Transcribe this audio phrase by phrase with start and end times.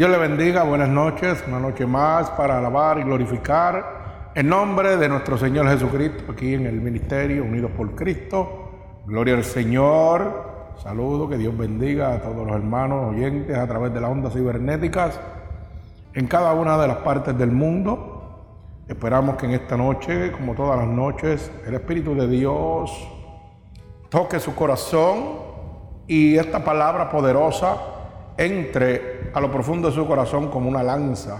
[0.00, 5.10] Dios le bendiga, buenas noches, una noche más para alabar y glorificar el nombre de
[5.10, 9.02] nuestro Señor Jesucristo aquí en el Ministerio Unidos por Cristo.
[9.04, 10.72] Gloria al Señor.
[10.82, 15.20] Saludo, que Dios bendiga a todos los hermanos oyentes a través de las ondas cibernéticas
[16.14, 18.86] en cada una de las partes del mundo.
[18.88, 22.90] Esperamos que en esta noche, como todas las noches, el Espíritu de Dios
[24.08, 25.40] toque su corazón
[26.06, 27.99] y esta palabra poderosa
[28.36, 31.38] entre a lo profundo de su corazón como una lanza,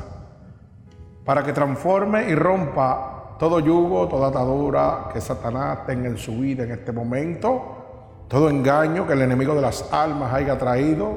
[1.24, 6.64] para que transforme y rompa todo yugo, toda atadura que Satanás tenga en su vida
[6.64, 11.16] en este momento, todo engaño que el enemigo de las almas haya traído,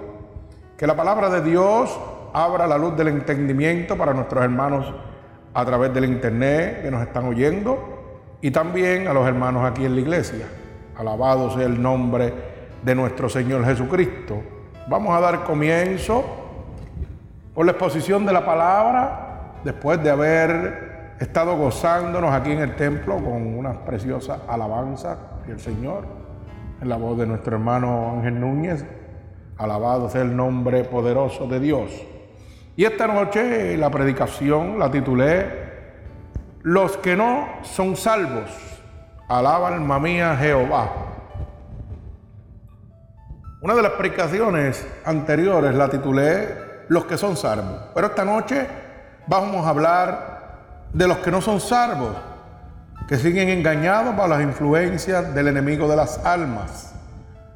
[0.78, 2.00] que la palabra de Dios
[2.34, 4.94] abra la luz del entendimiento para nuestros hermanos
[5.53, 9.95] a través del internet que nos están oyendo y también a los hermanos aquí en
[9.95, 10.48] la iglesia.
[10.98, 12.34] Alabado sea el nombre
[12.84, 14.42] de nuestro Señor Jesucristo.
[14.88, 16.26] Vamos a dar comienzo
[17.54, 23.16] por la exposición de la palabra, después de haber estado gozándonos aquí en el templo
[23.16, 25.17] con unas preciosas alabanzas
[25.48, 26.03] del Señor,
[26.81, 28.86] en la voz de nuestro hermano Ángel Núñez.
[29.58, 31.92] Alabado sea el nombre poderoso de Dios.
[32.75, 35.45] Y esta noche la predicación la titulé
[36.64, 38.50] Los que no son salvos,
[39.30, 41.12] alaba alma mía Jehová.
[43.64, 47.83] Una de las predicaciones anteriores la titulé Los que son salvos.
[47.95, 48.67] Pero esta noche
[49.25, 52.11] vamos a hablar de los que no son salvos,
[53.08, 56.94] que siguen engañados por las influencias del enemigo de las almas.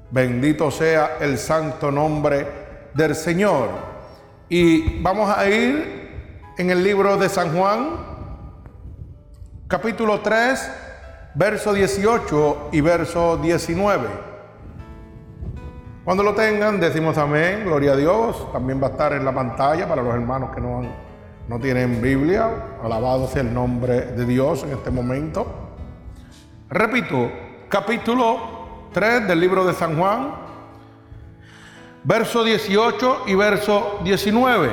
[0.09, 2.47] Bendito sea el santo nombre
[2.94, 3.67] del Señor.
[4.47, 7.89] Y vamos a ir en el libro de San Juan,
[9.67, 10.72] capítulo 3,
[11.35, 14.36] verso 18 y verso 19.
[16.08, 18.50] Cuando lo tengan, decimos amén, gloria a Dios.
[18.53, 20.81] También va a estar en la pantalla para los hermanos que no,
[21.50, 22.50] no tienen Biblia.
[22.81, 25.45] Alabado sea el nombre de Dios en este momento.
[26.69, 27.30] Repito,
[27.68, 30.31] capítulo 3 del libro de San Juan,
[32.06, 34.69] verso 18 y verso 19.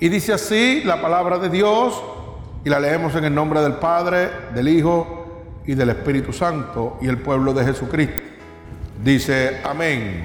[0.00, 2.02] Y dice así la palabra de Dios,
[2.64, 7.06] y la leemos en el nombre del Padre, del Hijo y del Espíritu Santo y
[7.06, 8.33] el pueblo de Jesucristo.
[9.04, 10.24] Dice amén.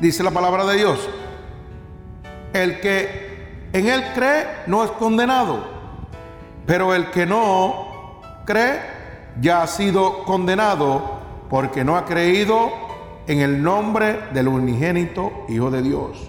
[0.00, 1.08] Dice la palabra de Dios.
[2.52, 5.64] El que en él cree no es condenado,
[6.66, 8.80] pero el que no cree
[9.40, 12.72] ya ha sido condenado porque no ha creído
[13.28, 16.28] en el nombre del unigénito Hijo de Dios.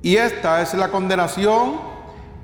[0.00, 1.74] Y esta es la condenación,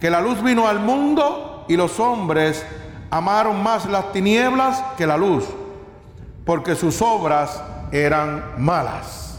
[0.01, 2.63] que la luz vino al mundo y los hombres
[3.11, 5.45] amaron más las tinieblas que la luz,
[6.45, 7.63] porque sus obras
[7.93, 9.39] eran malas.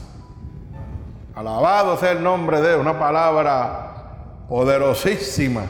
[1.34, 5.64] Alabado sea el nombre de una palabra poderosísima.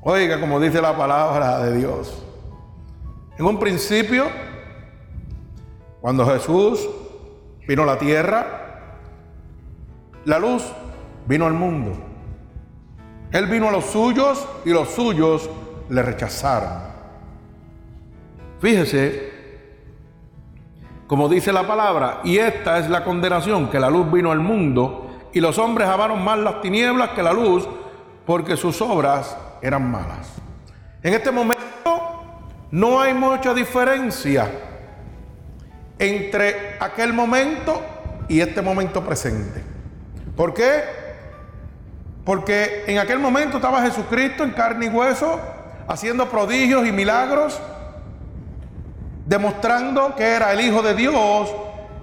[0.00, 2.22] Oiga, como dice la palabra de Dios.
[3.38, 4.26] En un principio,
[6.00, 6.88] cuando Jesús
[7.66, 8.46] vino a la tierra,
[10.24, 10.64] la luz
[11.26, 11.92] vino al mundo.
[13.32, 15.50] Él vino a los suyos y los suyos
[15.88, 16.93] le rechazaron.
[18.64, 19.30] Fíjese,
[21.06, 25.28] como dice la palabra, y esta es la condenación, que la luz vino al mundo
[25.34, 27.68] y los hombres amaron más las tinieblas que la luz
[28.24, 30.32] porque sus obras eran malas.
[31.02, 31.62] En este momento
[32.70, 34.50] no hay mucha diferencia
[35.98, 37.82] entre aquel momento
[38.30, 39.62] y este momento presente.
[40.34, 40.84] ¿Por qué?
[42.24, 45.38] Porque en aquel momento estaba Jesucristo en carne y hueso,
[45.86, 47.60] haciendo prodigios y milagros,
[49.26, 51.54] demostrando que era el Hijo de Dios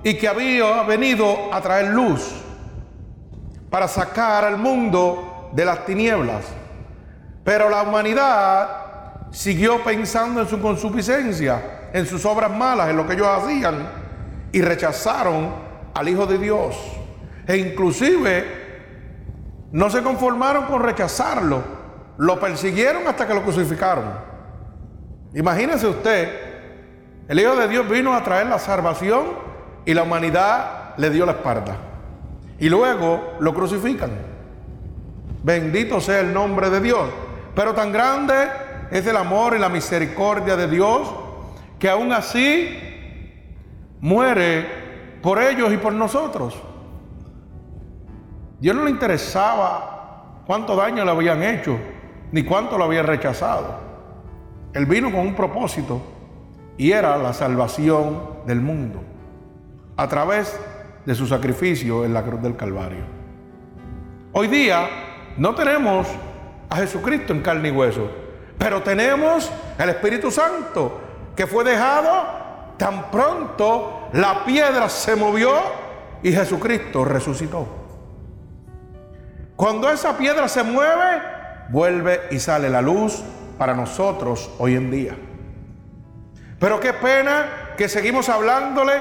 [0.03, 2.31] y que había venido a traer luz
[3.69, 6.45] para sacar al mundo de las tinieblas.
[7.43, 13.13] Pero la humanidad siguió pensando en su consuficiencia, en sus obras malas, en lo que
[13.13, 13.87] ellos hacían,
[14.51, 15.53] y rechazaron
[15.93, 16.75] al Hijo de Dios.
[17.47, 18.61] E inclusive
[19.71, 21.63] no se conformaron con rechazarlo,
[22.17, 24.05] lo persiguieron hasta que lo crucificaron.
[25.33, 26.50] Imagínese usted
[27.31, 29.23] el Hijo de Dios vino a traer la salvación
[29.85, 31.77] y la humanidad le dio la espalda.
[32.59, 34.11] Y luego lo crucifican.
[35.41, 37.07] Bendito sea el nombre de Dios.
[37.55, 38.33] Pero tan grande
[38.91, 41.09] es el amor y la misericordia de Dios
[41.79, 42.77] que aún así
[44.01, 44.67] muere
[45.21, 46.61] por ellos y por nosotros.
[48.59, 51.79] Dios no le interesaba cuánto daño le habían hecho,
[52.33, 53.79] ni cuánto lo habían rechazado.
[54.73, 56.01] Él vino con un propósito
[56.77, 59.01] y era la salvación del mundo
[59.97, 60.59] a través
[61.05, 63.03] de su sacrificio en la cruz del Calvario.
[64.33, 64.87] Hoy día
[65.37, 66.07] no tenemos
[66.69, 68.09] a Jesucristo en carne y hueso,
[68.57, 70.99] pero tenemos el Espíritu Santo
[71.35, 72.41] que fue dejado
[72.77, 75.53] tan pronto la piedra se movió
[76.23, 77.67] y Jesucristo resucitó.
[79.55, 81.21] Cuando esa piedra se mueve,
[81.69, 83.21] vuelve y sale la luz
[83.57, 85.15] para nosotros hoy en día.
[86.61, 88.93] Pero qué pena que seguimos hablándole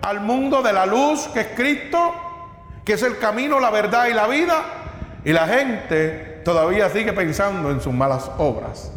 [0.00, 2.14] al mundo de la luz que es Cristo,
[2.84, 4.62] que es el camino, la verdad y la vida,
[5.24, 8.92] y la gente todavía sigue pensando en sus malas obras.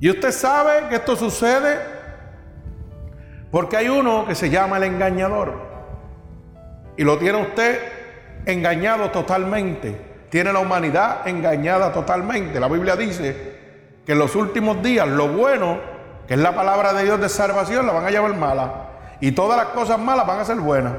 [0.00, 1.78] Y usted sabe que esto sucede
[3.52, 5.62] porque hay uno que se llama el engañador.
[6.96, 7.78] Y lo tiene usted
[8.46, 10.26] engañado totalmente.
[10.28, 12.58] Tiene la humanidad engañada totalmente.
[12.58, 13.51] La Biblia dice
[14.04, 15.78] que en los últimos días lo bueno,
[16.26, 18.88] que es la palabra de Dios de salvación, la van a llevar mala.
[19.20, 20.94] Y todas las cosas malas van a ser buenas.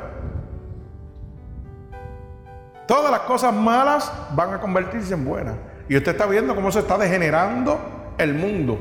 [2.88, 5.56] Todas las cosas malas van a convertirse en buenas.
[5.90, 7.80] Y usted está viendo cómo se está degenerando
[8.18, 8.80] el mundo.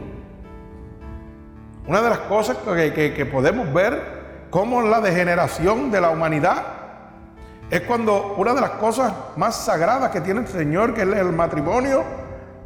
[1.86, 6.64] Una de las cosas que, podemos ver, como la degeneración de la humanidad,
[7.70, 11.32] es cuando una de las cosas más sagradas que tiene el Señor, que es el
[11.32, 12.04] matrimonio,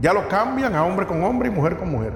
[0.01, 2.13] ya lo cambian a hombre con hombre y mujer con mujer.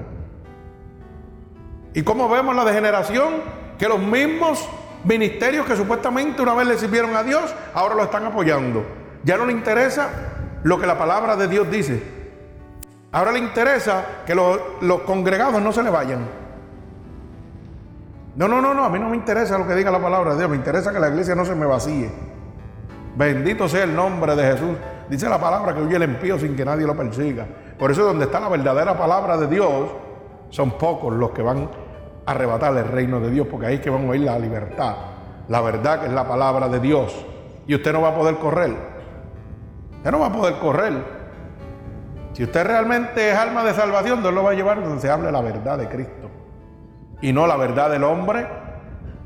[1.93, 3.33] ¿Y cómo vemos la degeneración?
[3.77, 4.67] Que los mismos
[5.03, 8.85] ministerios que supuestamente una vez le sirvieron a Dios, ahora lo están apoyando.
[9.23, 10.09] Ya no le interesa
[10.63, 12.01] lo que la palabra de Dios dice.
[13.11, 14.59] Ahora le interesa que los,
[15.05, 16.25] congregados no se le vayan.
[18.35, 20.37] No, no, no, no, a mí no me interesa lo que diga la palabra de
[20.37, 22.09] Dios, me interesa que la iglesia no se me vacíe.
[23.15, 24.77] Bendito sea el nombre de Jesús.
[25.09, 27.45] Dice la palabra que huye el impío sin que nadie lo persiga.
[27.81, 29.89] Por eso donde está la verdadera palabra de Dios,
[30.51, 31.67] son pocos los que van
[32.27, 34.97] a arrebatar el reino de Dios, porque ahí es que van a oír la libertad.
[35.47, 37.25] La verdad que es la palabra de Dios.
[37.65, 38.71] Y usted no va a poder correr.
[39.95, 40.93] Usted no va a poder correr.
[42.33, 45.31] Si usted realmente es alma de salvación, Dios lo va a llevar donde se hable
[45.31, 46.29] la verdad de Cristo.
[47.19, 48.47] Y no la verdad del hombre,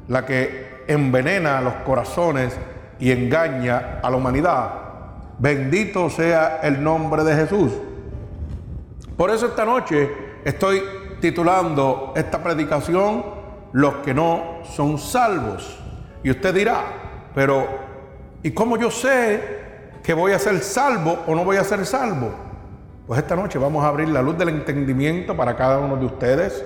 [0.08, 2.58] la que envenena los corazones
[3.00, 4.70] y engaña a la humanidad.
[5.40, 7.74] Bendito sea el nombre de Jesús.
[9.18, 10.10] Por eso esta noche
[10.44, 10.82] estoy
[11.22, 13.24] titulando esta predicación
[13.72, 15.80] Los que no son salvos.
[16.24, 16.84] Y usted dirá,
[17.34, 17.68] pero
[18.44, 19.42] ¿y cómo yo sé
[20.04, 22.32] que voy a ser salvo o no voy a ser salvo?
[23.08, 26.66] Pues esta noche vamos a abrir la luz del entendimiento para cada uno de ustedes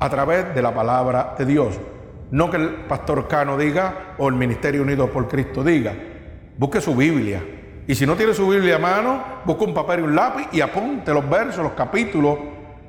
[0.00, 1.78] a través de la palabra de Dios.
[2.30, 5.94] No que el pastor Cano diga o el Ministerio Unido por Cristo diga.
[6.58, 7.61] Busque su Biblia.
[7.86, 10.60] Y si no tiene su Biblia a mano, busque un papel y un lápiz y
[10.60, 12.38] apunte los versos, los capítulos,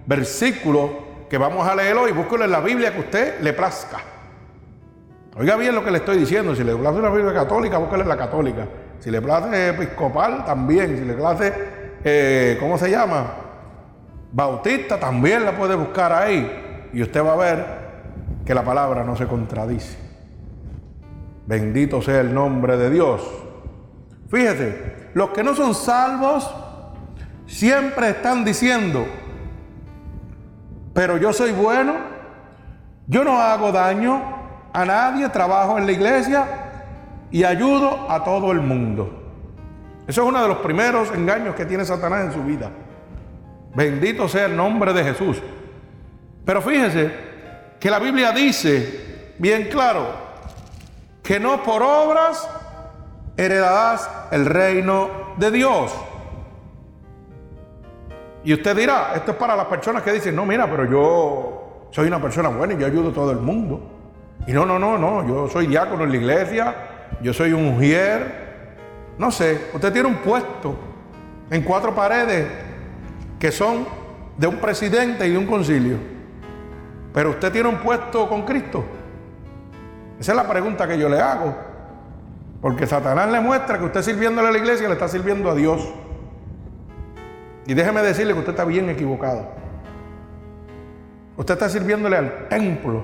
[0.06, 0.90] versículos
[1.30, 2.12] que vamos a leer hoy.
[2.12, 3.98] Búsquelo en la Biblia que usted le plazca.
[5.36, 6.56] Oiga bien lo que le estoy diciendo.
[6.56, 8.68] Si le place una Biblia católica, búsquele la católica.
[9.00, 10.96] Si le place episcopal, también.
[10.96, 11.54] Si le place,
[12.04, 13.34] eh, ¿cómo se llama?
[14.32, 16.90] Bautista, también la puede buscar ahí.
[16.94, 17.66] Y usted va a ver
[18.46, 19.98] que la palabra no se contradice.
[21.48, 23.43] Bendito sea el nombre de Dios.
[24.34, 26.50] Fíjese, los que no son salvos
[27.46, 29.06] siempre están diciendo,
[30.92, 31.94] pero yo soy bueno,
[33.06, 34.24] yo no hago daño
[34.74, 36.48] a nadie, trabajo en la iglesia
[37.30, 39.22] y ayudo a todo el mundo.
[40.08, 42.72] Eso es uno de los primeros engaños que tiene Satanás en su vida.
[43.76, 45.44] Bendito sea el nombre de Jesús.
[46.44, 47.12] Pero fíjese,
[47.80, 50.08] que la Biblia dice bien claro
[51.22, 52.50] que no por obras
[53.38, 55.94] heredarás el reino de Dios.
[58.44, 62.08] Y usted dirá, esto es para las personas que dicen, no, mira, pero yo soy
[62.08, 63.82] una persona buena y yo ayudo a todo el mundo.
[64.46, 66.76] Y no, no, no, no, yo soy diácono en la iglesia,
[67.22, 68.76] yo soy un ujier.
[69.18, 70.76] No sé, usted tiene un puesto
[71.50, 72.48] en cuatro paredes
[73.40, 73.86] que son
[74.38, 75.98] de un presidente y de un concilio.
[77.14, 78.84] Pero usted tiene un puesto con Cristo.
[80.20, 81.56] Esa es la pregunta que yo le hago.
[82.64, 85.86] Porque Satanás le muestra que usted sirviéndole a la iglesia le está sirviendo a Dios.
[87.68, 89.50] Y déjeme decirle que usted está bien equivocado.
[91.36, 93.04] Usted está sirviéndole al templo,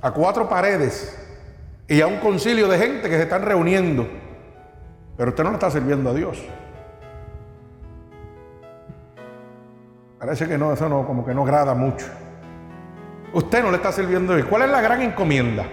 [0.00, 1.18] a cuatro paredes
[1.88, 4.06] y a un concilio de gente que se están reuniendo.
[5.16, 6.40] Pero usted no le está sirviendo a Dios.
[10.20, 12.06] Parece que no, eso no, como que no agrada mucho.
[13.32, 14.48] Usted no le está sirviendo a Dios.
[14.48, 15.64] ¿Cuál es la gran encomienda?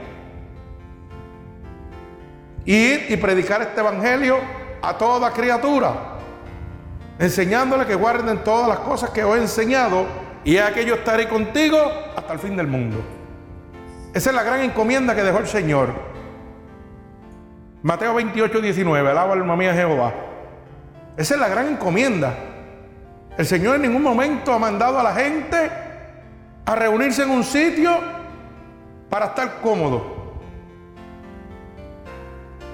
[2.66, 4.38] Ir y predicar este evangelio
[4.82, 5.94] a toda criatura,
[7.20, 10.06] enseñándole que guarden todas las cosas que os he enseñado
[10.44, 11.78] y es aquello estaré contigo
[12.16, 12.98] hasta el fin del mundo.
[14.14, 15.90] Esa es la gran encomienda que dejó el Señor.
[17.84, 20.14] Mateo 28, 19, alaba alma mía Jehová.
[21.18, 22.34] Esa es la gran encomienda.
[23.38, 25.72] El Señor en ningún momento ha mandado a la gente
[26.66, 27.92] a reunirse en un sitio
[29.10, 30.11] para estar cómodo.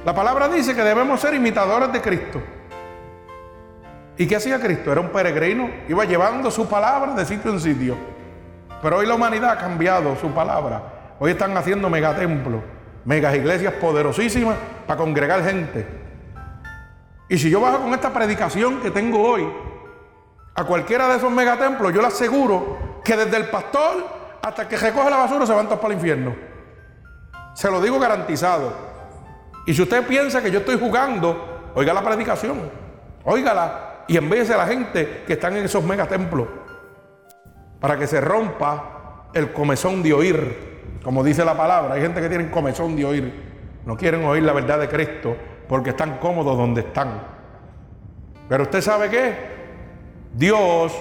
[0.08, 2.42] La palabra dice que debemos ser imitadores de Cristo.
[4.18, 4.90] ¿Y qué hacía Cristo?
[4.90, 7.98] Era un peregrino, iba llevando su palabra de sitio en sitio.
[8.82, 11.16] Pero hoy la humanidad ha cambiado su palabra.
[11.20, 12.62] Hoy están haciendo megatemplos,
[13.04, 14.56] megas iglesias poderosísimas
[14.88, 15.86] para congregar gente.
[17.28, 19.46] Y si yo bajo con esta predicación que tengo hoy
[20.56, 24.08] a cualquiera de esos megatemplos, yo le aseguro que desde el pastor
[24.42, 26.34] hasta que recoge la basura se van todos para el infierno.
[27.56, 28.96] Se lo digo garantizado.
[29.68, 32.72] Y si usted piensa que yo estoy jugando, oiga la predicación,
[33.26, 36.48] óigala y envíese a la gente que están en esos megatemplos
[37.82, 41.96] para que se rompa el comezón de oír, como dice la palabra.
[41.96, 43.34] Hay gente que tiene comezón de oír,
[43.86, 45.36] no quieren oír la verdad de Cristo
[45.68, 47.24] porque están cómodos donde están.
[48.48, 49.36] Pero usted sabe qué?
[50.34, 50.94] Dios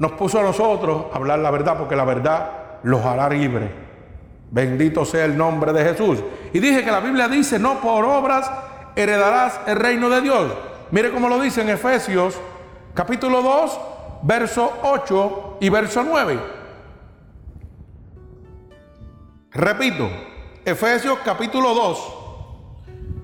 [0.00, 2.50] nos puso a nosotros a hablar la verdad porque la verdad
[2.82, 3.70] los hará libres.
[4.50, 6.18] Bendito sea el nombre de Jesús.
[6.52, 8.50] Y dije que la Biblia dice, no por obras
[8.96, 10.52] heredarás el reino de Dios.
[10.90, 12.34] Mire cómo lo dice en Efesios
[12.94, 13.80] capítulo 2,
[14.22, 16.40] verso 8 y verso 9.
[19.52, 20.08] Repito,
[20.64, 22.14] Efesios capítulo 2,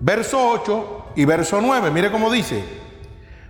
[0.00, 1.90] verso 8 y verso 9.
[1.90, 2.64] Mire cómo dice,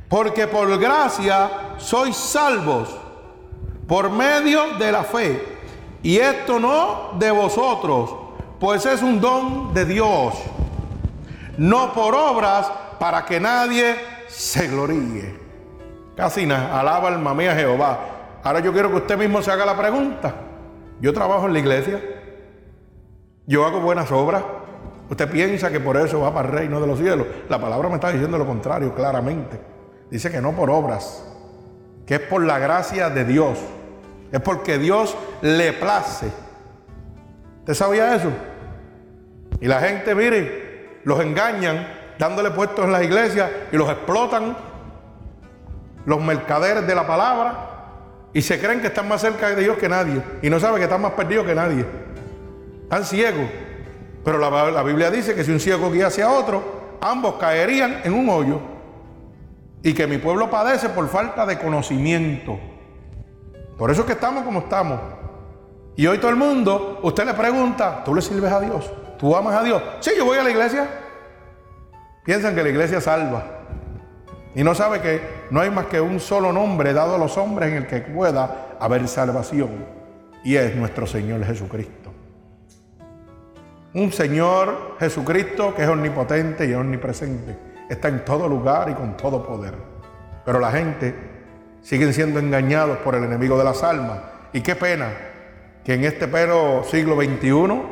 [0.08, 2.88] porque por gracia sois salvos
[3.86, 5.55] por medio de la fe.
[6.06, 8.14] Y esto no de vosotros,
[8.60, 10.34] pues es un don de Dios,
[11.58, 12.70] no por obras
[13.00, 13.96] para que nadie
[14.28, 15.36] se gloríe.
[16.14, 17.98] Casi nada, alaba alma mía Jehová.
[18.44, 20.32] Ahora yo quiero que usted mismo se haga la pregunta.
[21.00, 22.00] Yo trabajo en la iglesia,
[23.48, 24.44] yo hago buenas obras.
[25.10, 27.26] Usted piensa que por eso va para el reino de los cielos.
[27.48, 29.58] La palabra me está diciendo lo contrario claramente.
[30.08, 31.26] Dice que no por obras,
[32.06, 33.58] que es por la gracia de Dios.
[34.32, 36.30] Es porque Dios le place.
[37.60, 38.30] ¿Usted sabía eso?
[39.60, 41.86] Y la gente, mire, los engañan
[42.18, 44.56] dándole puestos en las iglesias y los explotan
[46.04, 47.72] los mercaderes de la palabra
[48.32, 50.84] y se creen que están más cerca de Dios que nadie y no saben que
[50.84, 51.84] están más perdidos que nadie.
[52.82, 53.46] Están ciegos.
[54.24, 58.12] Pero la, la Biblia dice que si un ciego guía hacia otro, ambos caerían en
[58.12, 58.60] un hoyo
[59.82, 62.58] y que mi pueblo padece por falta de conocimiento.
[63.76, 65.00] Por eso es que estamos como estamos.
[65.96, 68.90] Y hoy todo el mundo, usted le pregunta, ¿tú le sirves a Dios?
[69.18, 69.82] ¿Tú amas a Dios?
[70.00, 70.88] Sí, yo voy a la iglesia.
[72.24, 73.44] Piensan que la iglesia salva.
[74.54, 77.70] Y no sabe que no hay más que un solo nombre dado a los hombres
[77.70, 79.84] en el que pueda haber salvación.
[80.42, 82.12] Y es nuestro Señor Jesucristo.
[83.94, 87.56] Un Señor Jesucristo que es omnipotente y omnipresente.
[87.88, 89.74] Está en todo lugar y con todo poder.
[90.44, 91.35] Pero la gente
[91.86, 94.18] sigue siendo engañados por el enemigo de las almas.
[94.52, 95.12] Y qué pena
[95.84, 97.82] que en este pero siglo XXI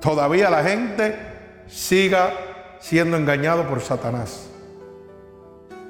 [0.00, 1.16] todavía la gente
[1.68, 2.32] siga
[2.80, 4.48] siendo engañado por Satanás.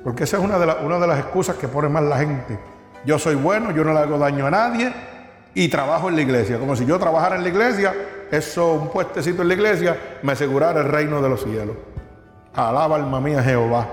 [0.04, 2.58] Porque esa es una de, una de las excusas que pone más la gente.
[3.06, 4.92] Yo soy bueno, yo no le hago daño a nadie
[5.54, 6.58] y trabajo en la iglesia.
[6.58, 7.94] Como si yo trabajara en la iglesia,
[8.30, 11.76] eso, un puestecito en la iglesia, me asegurara el reino de los cielos.
[12.52, 13.88] Alaba alma mía Jehová.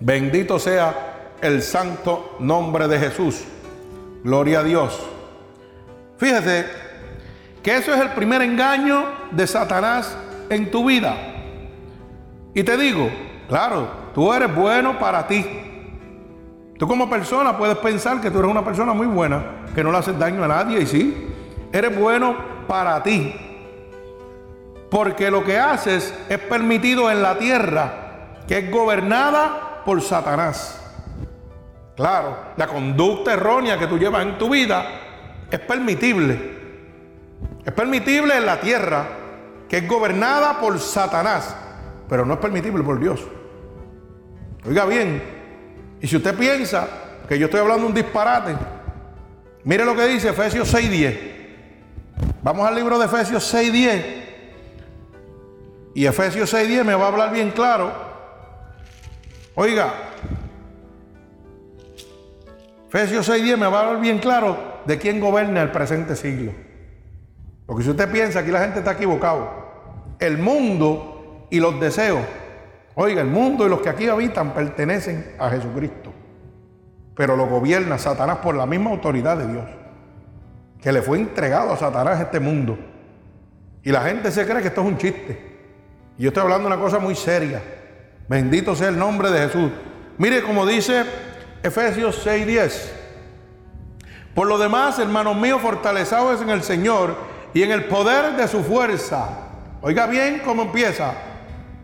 [0.00, 1.09] Bendito sea
[1.42, 3.44] el santo nombre de Jesús.
[4.22, 4.98] Gloria a Dios.
[6.18, 6.66] Fíjese
[7.62, 10.16] que eso es el primer engaño de Satanás
[10.48, 11.16] en tu vida.
[12.54, 13.08] Y te digo,
[13.48, 15.46] claro, tú eres bueno para ti.
[16.78, 19.98] Tú como persona puedes pensar que tú eres una persona muy buena, que no le
[19.98, 21.28] haces daño a nadie y sí,
[21.72, 23.34] eres bueno para ti.
[24.90, 30.79] Porque lo que haces es permitido en la tierra, que es gobernada por Satanás.
[31.96, 34.86] Claro, la conducta errónea que tú llevas en tu vida
[35.50, 36.58] es permitible.
[37.64, 39.06] Es permitible en la tierra,
[39.68, 41.56] que es gobernada por Satanás
[42.10, 43.20] pero no es permitible por Dios.
[44.66, 45.22] Oiga bien,
[46.02, 46.88] y si usted piensa
[47.28, 48.56] que yo estoy hablando un disparate,
[49.62, 51.18] mire lo que dice Efesios 6.10.
[52.42, 54.04] Vamos al libro de Efesios 6.10.
[55.94, 57.92] Y Efesios 6.10 me va a hablar bien claro.
[59.54, 59.94] Oiga,
[62.92, 66.50] Efesios 6.10 me va a hablar bien claro de quién gobierna el presente siglo.
[67.64, 70.16] Porque si usted piensa, aquí la gente está equivocado.
[70.18, 72.18] El mundo y los deseos.
[72.96, 76.12] Oiga, el mundo y los que aquí habitan pertenecen a Jesucristo.
[77.14, 79.64] Pero lo gobierna Satanás por la misma autoridad de Dios.
[80.80, 82.76] Que le fue entregado a Satanás este mundo.
[83.84, 85.60] Y la gente se cree que esto es un chiste.
[86.18, 87.62] Y yo estoy hablando de una cosa muy seria.
[88.28, 89.70] Bendito sea el nombre de Jesús.
[90.18, 91.04] Mire como dice
[91.62, 92.90] Efesios 6:10.
[94.34, 97.16] Por lo demás, hermanos míos, fortaleceos en el Señor
[97.52, 99.28] y en el poder de su fuerza.
[99.82, 101.12] Oiga bien cómo empieza.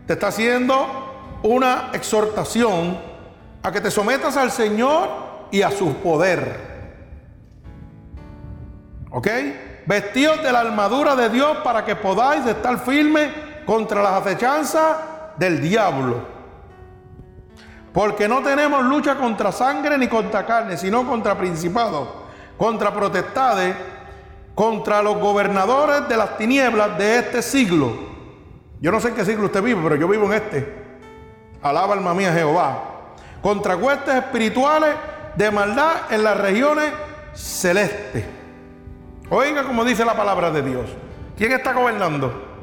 [0.05, 2.97] Te está haciendo una exhortación
[3.61, 5.09] a que te sometas al Señor
[5.51, 6.77] y a su poder.
[9.11, 9.27] ¿Ok?
[9.85, 13.29] Vestidos de la armadura de Dios para que podáis estar firmes
[13.65, 14.97] contra las acechanzas
[15.37, 16.36] del diablo.
[17.97, 22.07] Porque no tenemos lucha contra sangre ni contra carne, sino contra principados,
[22.55, 23.75] contra protestades,
[24.53, 27.91] contra los gobernadores de las tinieblas de este siglo.
[28.79, 30.75] Yo no sé en qué siglo usted vive, pero yo vivo en este.
[31.63, 32.83] Alaba alma mía Jehová.
[33.41, 34.93] Contra huestes espirituales
[35.35, 36.91] de maldad en las regiones
[37.33, 38.23] celestes.
[39.31, 40.85] Oiga como dice la palabra de Dios.
[41.35, 42.61] ¿Quién está gobernando?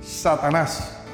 [0.00, 1.04] Satanás.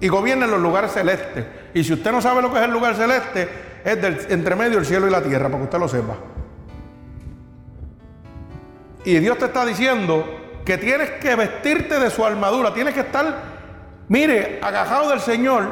[0.00, 1.61] Y gobierna en los lugares celestes.
[1.74, 3.48] Y si usted no sabe lo que es el lugar celeste,
[3.84, 6.14] es del, entre medio del cielo y la tierra, para que usted lo sepa.
[9.04, 10.24] Y Dios te está diciendo
[10.64, 13.34] que tienes que vestirte de su armadura, tienes que estar,
[14.08, 15.64] mire, agajado del Señor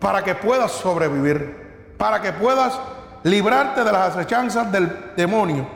[0.00, 2.78] para que puedas sobrevivir, para que puedas
[3.24, 5.68] librarte de las acechanzas del demonio,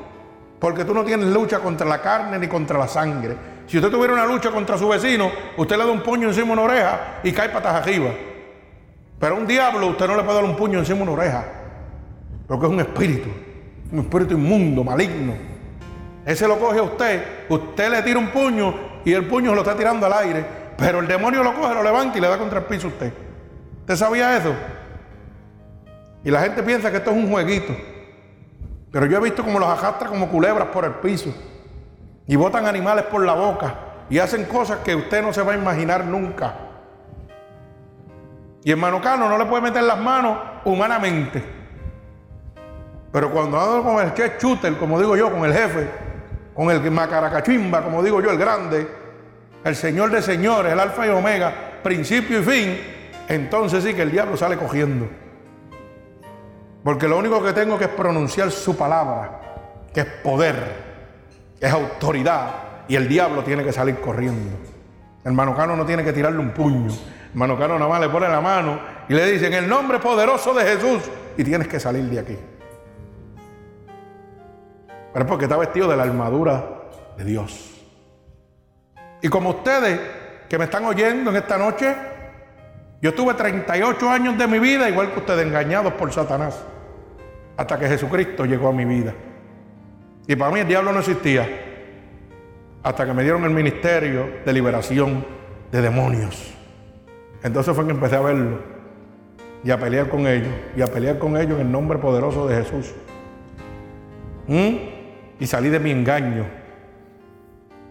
[0.59, 3.37] porque tú no tienes lucha contra la carne ni contra la sangre.
[3.67, 6.53] Si usted tuviera una lucha contra su vecino, usted le da un puño encima de
[6.53, 8.11] una oreja y cae patas arriba.
[9.23, 11.45] Pero a un diablo usted no le puede dar un puño encima de una oreja.
[12.49, 13.29] Porque es un espíritu.
[13.93, 15.35] Un espíritu inmundo, maligno.
[16.27, 17.25] Ese lo coge a usted.
[17.49, 18.75] Usted le tira un puño
[19.05, 20.45] y el puño lo está tirando al aire.
[20.77, 23.13] Pero el demonio lo coge, lo levanta y le da contra el piso a usted.
[23.83, 24.53] ¿Usted sabía eso?
[26.25, 27.77] Y la gente piensa que esto es un jueguito.
[28.91, 31.33] Pero yo he visto como los arrastra como culebras por el piso.
[32.27, 33.73] Y botan animales por la boca.
[34.11, 36.72] Y hacen cosas que usted no se va a imaginar nunca.
[38.65, 41.43] Y hermano Cano no le puede meter las manos humanamente.
[43.13, 45.91] Pero cuando ando con el que shooter, como digo yo, con el jefe,
[46.55, 48.89] con el macaracachimba, como digo yo, el grande,
[49.65, 52.81] el Señor de señores, el alfa y omega, principio y fin,
[53.29, 55.09] entonces sí que el diablo sale cogiendo.
[56.83, 59.41] Porque lo único que tengo que es pronunciar su palabra,
[59.93, 60.57] que es poder,
[61.61, 62.55] es autoridad,
[62.89, 64.57] y el diablo tiene que salir corriendo.
[65.25, 66.91] Hermano Cano no tiene que tirarle un puño.
[67.33, 70.53] Hermano Cano nada más le pone la mano y le dice, en el nombre poderoso
[70.53, 71.03] de Jesús,
[71.37, 72.37] y tienes que salir de aquí.
[75.13, 76.65] Pero es porque está vestido de la armadura
[77.17, 77.71] de Dios.
[79.21, 80.01] Y como ustedes
[80.49, 81.95] que me están oyendo en esta noche,
[83.01, 86.63] yo tuve 38 años de mi vida igual que ustedes engañados por Satanás.
[87.57, 89.15] Hasta que Jesucristo llegó a mi vida.
[90.27, 91.49] Y para mí el diablo no existía.
[92.83, 95.25] Hasta que me dieron el ministerio de liberación
[95.71, 96.62] de demonios.
[97.43, 98.59] Entonces fue que empecé a verlo
[99.65, 100.53] y a pelear con ellos.
[100.77, 102.95] Y a pelear con ellos en el nombre poderoso de Jesús.
[104.47, 104.77] ¿Mm?
[105.41, 106.45] Y salí de mi engaño.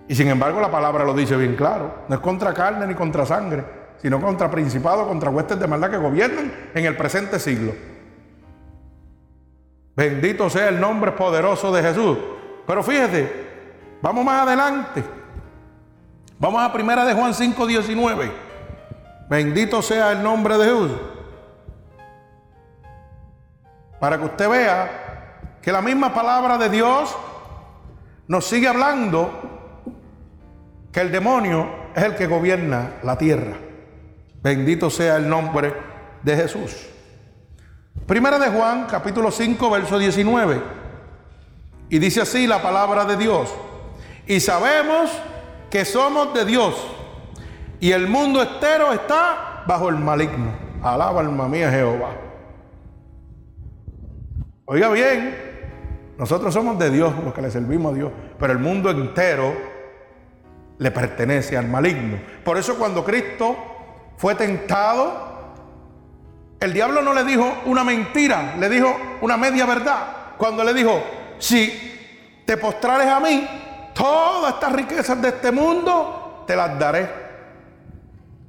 [0.07, 1.93] Y sin embargo la palabra lo dice bien claro.
[2.07, 3.63] No es contra carne ni contra sangre,
[4.01, 7.73] sino contra principados, contra huestes de maldad que gobiernan en el presente siglo.
[9.95, 12.17] Bendito sea el nombre poderoso de Jesús.
[12.65, 13.31] Pero fíjese,
[14.01, 15.03] vamos más adelante.
[16.39, 18.50] Vamos a primera de Juan 5, 19.
[19.31, 20.91] Bendito sea el nombre de Jesús.
[23.97, 27.15] Para que usted vea que la misma palabra de Dios
[28.27, 29.31] nos sigue hablando
[30.91, 31.65] que el demonio
[31.95, 33.55] es el que gobierna la tierra.
[34.43, 35.75] Bendito sea el nombre
[36.23, 36.89] de Jesús.
[38.05, 40.61] Primera de Juan, capítulo 5, verso 19.
[41.87, 43.49] Y dice así la palabra de Dios.
[44.27, 45.09] Y sabemos
[45.69, 46.75] que somos de Dios
[47.81, 50.53] y el mundo entero está bajo el maligno.
[50.83, 52.11] Alaba alma mía Jehová.
[54.65, 55.35] Oiga bien,
[56.17, 59.53] nosotros somos de Dios, los que le servimos a Dios, pero el mundo entero
[60.77, 62.19] le pertenece al maligno.
[62.43, 63.57] Por eso cuando Cristo
[64.15, 65.31] fue tentado,
[66.59, 70.35] el diablo no le dijo una mentira, le dijo una media verdad.
[70.37, 71.03] Cuando le dijo,
[71.39, 73.47] si te postrares a mí,
[73.95, 77.20] todas estas riquezas de este mundo te las daré.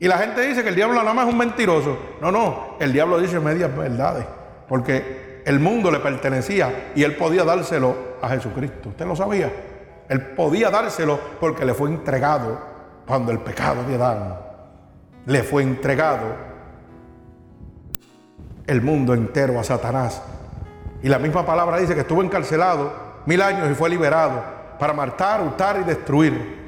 [0.03, 1.97] Y la gente dice que el diablo nada más es un mentiroso.
[2.21, 4.27] No, no, el diablo dice medias verdades.
[4.67, 8.89] Porque el mundo le pertenecía y él podía dárselo a Jesucristo.
[8.89, 9.53] ¿Usted lo sabía?
[10.09, 12.59] Él podía dárselo porque le fue entregado
[13.07, 14.41] cuando el pecado de Adán
[15.27, 16.35] le fue entregado
[18.67, 20.21] el mundo entero a Satanás.
[21.05, 22.93] Y la misma palabra dice que estuvo encarcelado
[23.25, 24.43] mil años y fue liberado
[24.81, 26.61] para matar, hurtar y destruir.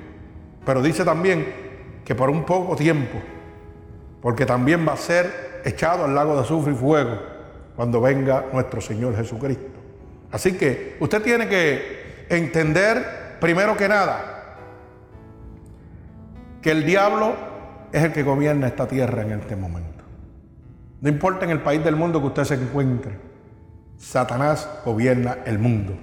[0.65, 1.64] Pero dice también
[2.05, 3.19] que por un poco tiempo,
[4.21, 7.19] porque también va a ser echado al lago de azufre y fuego
[7.77, 9.81] cuando venga nuestro Señor Jesucristo.
[10.31, 14.57] Así que usted tiene que entender, primero que nada,
[16.61, 17.35] que el diablo
[17.93, 20.05] es el que gobierna esta tierra en este momento.
[21.01, 23.19] No importa en el país del mundo que usted se encuentre,
[23.99, 25.95] Satanás gobierna el mundo.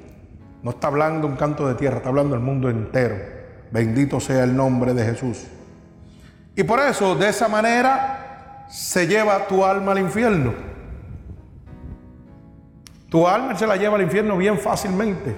[0.64, 3.16] No está hablando un canto de tierra, está hablando el mundo entero.
[3.72, 5.48] Bendito sea el nombre de Jesús.
[6.56, 10.54] Y por eso, de esa manera, se lleva tu alma al infierno.
[13.10, 15.36] Tu alma se la lleva al infierno bien fácilmente.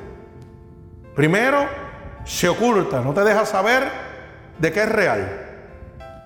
[1.16, 1.68] Primero,
[2.24, 3.84] se oculta, no te deja saber
[4.58, 5.40] de que es real.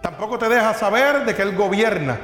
[0.01, 2.17] Tampoco te deja saber de que Él gobierna.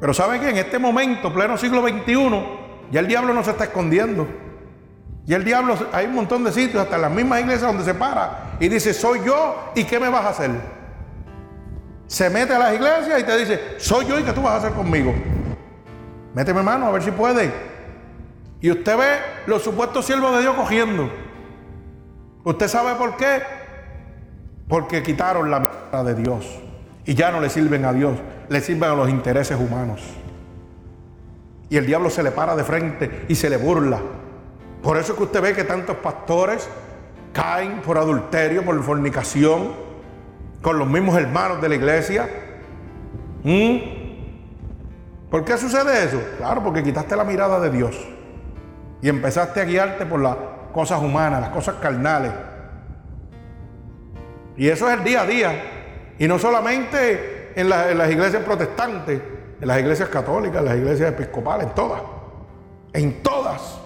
[0.00, 0.50] Pero ¿saben qué?
[0.50, 2.44] En este momento, pleno siglo XXI,
[2.90, 4.26] ya el diablo no se está escondiendo.
[5.26, 7.94] Y el diablo, hay un montón de sitios, hasta en las mismas iglesias donde se
[7.94, 10.50] para y dice, soy yo y qué me vas a hacer.
[12.06, 14.56] Se mete a las iglesias y te dice, soy yo y qué tú vas a
[14.56, 15.14] hacer conmigo.
[16.34, 17.52] Méteme mano a ver si puede.
[18.60, 21.10] Y usted ve los supuestos siervos de Dios cogiendo.
[22.44, 23.42] ¿Usted sabe por qué?
[24.68, 26.60] Porque quitaron la mierda de Dios.
[27.04, 30.02] Y ya no le sirven a Dios, le sirven a los intereses humanos.
[31.70, 34.00] Y el diablo se le para de frente y se le burla.
[34.82, 36.68] Por eso es que usted ve que tantos pastores
[37.32, 39.72] caen por adulterio, por fornicación,
[40.60, 42.28] con los mismos hermanos de la iglesia.
[43.44, 43.76] ¿Mm?
[45.30, 46.20] ¿Por qué sucede eso?
[46.36, 47.96] Claro, porque quitaste la mirada de Dios
[49.00, 50.36] y empezaste a guiarte por las
[50.72, 52.32] cosas humanas, las cosas carnales.
[54.56, 55.62] Y eso es el día a día.
[56.18, 59.20] Y no solamente en, las iglesias protestantes,
[59.60, 62.02] en las iglesias católicas, en las iglesias episcopales, en todas.
[62.92, 63.81] En todas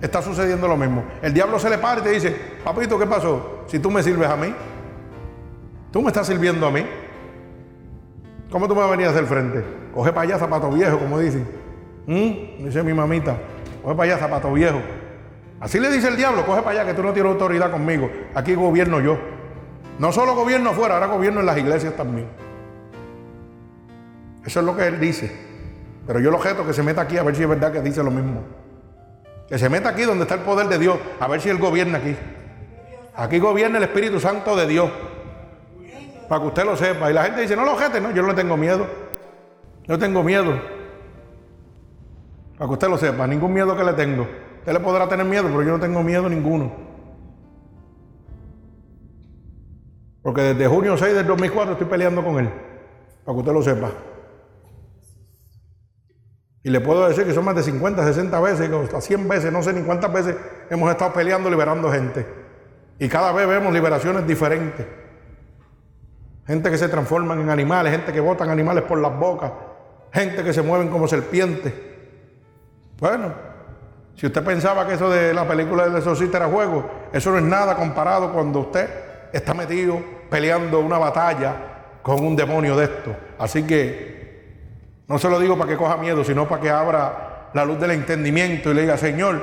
[0.00, 1.04] está sucediendo lo mismo.
[1.22, 3.64] El diablo se le para y te dice, papito, ¿qué pasó?
[3.66, 4.54] Si tú me sirves a mí,
[5.90, 6.84] tú me estás sirviendo a mí.
[8.50, 9.64] ¿Cómo tú me venías hacer frente?
[9.92, 11.46] Coge para allá zapato viejo, como dicen.
[12.06, 12.64] ¿Mm?
[12.64, 13.36] Dice mi mamita,
[13.82, 14.80] coge para allá zapato viejo.
[15.60, 18.10] Así le dice el diablo, coge para allá que tú no tienes autoridad conmigo.
[18.34, 19.18] Aquí gobierno yo.
[19.98, 22.26] No solo gobierno afuera, ahora gobierno en las iglesias también.
[24.44, 25.34] Eso es lo que él dice.
[26.06, 28.02] Pero yo lo objeto que se meta aquí a ver si es verdad que dice
[28.02, 28.42] lo mismo.
[29.48, 31.98] Que se meta aquí donde está el poder de Dios, a ver si él gobierna
[31.98, 32.16] aquí.
[33.14, 34.90] Aquí gobierna el Espíritu Santo de Dios.
[36.28, 37.10] Para que usted lo sepa.
[37.10, 38.86] Y la gente dice, no lo ojete, no, yo no tengo miedo.
[39.86, 40.58] Yo tengo miedo.
[42.56, 44.26] Para que usted lo sepa, ningún miedo que le tengo.
[44.58, 46.72] Usted le podrá tener miedo, pero yo no tengo miedo ninguno.
[50.22, 52.48] Porque desde junio 6 del 2004 estoy peleando con él,
[53.24, 53.90] para que usted lo sepa.
[56.64, 59.62] Y le puedo decir que son más de 50, 60 veces, hasta 100 veces, no
[59.62, 60.34] sé ni cuántas veces
[60.70, 62.26] hemos estado peleando, liberando gente.
[62.98, 64.86] Y cada vez vemos liberaciones diferentes.
[66.46, 69.52] Gente que se transforman en animales, gente que botan animales por las bocas,
[70.10, 71.72] gente que se mueven como serpientes.
[72.98, 73.34] Bueno,
[74.14, 77.44] si usted pensaba que eso de la película del exorcista era juego, eso no es
[77.44, 78.88] nada comparado cuando usted
[79.34, 80.00] está metido
[80.30, 81.56] peleando una batalla
[82.00, 83.14] con un demonio de esto.
[83.38, 84.23] Así que
[85.06, 87.92] no se lo digo para que coja miedo, sino para que abra la luz del
[87.92, 89.42] entendimiento y le diga, Señor,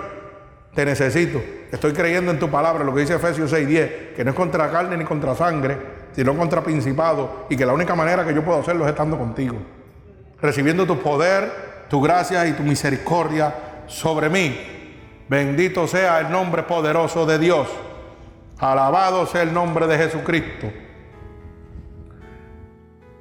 [0.73, 1.41] te necesito.
[1.71, 4.97] Estoy creyendo en tu palabra, lo que dice Efesios 6:10, que no es contra carne
[4.97, 5.77] ni contra sangre,
[6.13, 9.57] sino contra principado, y que la única manera que yo puedo hacerlo es estando contigo,
[10.41, 13.53] recibiendo tu poder, tu gracia y tu misericordia
[13.87, 14.57] sobre mí.
[15.29, 17.69] Bendito sea el nombre poderoso de Dios.
[18.59, 20.71] Alabado sea el nombre de Jesucristo.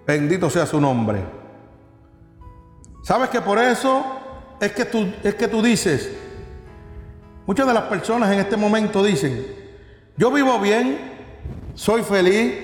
[0.06, 1.39] Bendito sea su nombre.
[3.02, 4.04] ¿Sabes que por eso
[4.60, 6.12] es que tú, es que tú dices,
[7.46, 9.46] muchas de las personas en este momento dicen,
[10.16, 10.98] yo vivo bien,
[11.74, 12.54] soy feliz,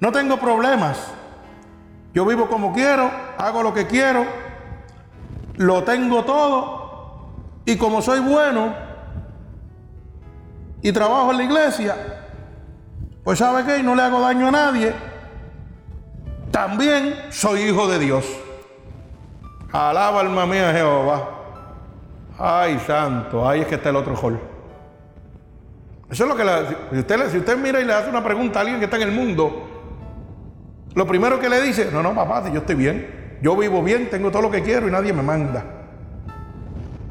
[0.00, 1.08] no tengo problemas,
[2.14, 4.24] yo vivo como quiero, hago lo que quiero,
[5.56, 7.30] lo tengo todo
[7.66, 8.74] y como soy bueno,
[10.80, 11.96] y trabajo en la iglesia,
[13.22, 14.94] pues sabe qué, no le hago daño a nadie,
[16.50, 18.24] también soy hijo de Dios.
[19.72, 21.28] Alaba alma mía Jehová.
[22.38, 24.38] Ay, santo, ahí es que está el otro hall.
[26.10, 26.44] Eso es lo que
[26.90, 29.02] si, usted, si usted mira y le hace una pregunta a alguien que está en
[29.04, 29.68] el mundo,
[30.94, 34.30] lo primero que le dice, no, no, papá, yo estoy bien, yo vivo bien, tengo
[34.30, 35.64] todo lo que quiero y nadie me manda.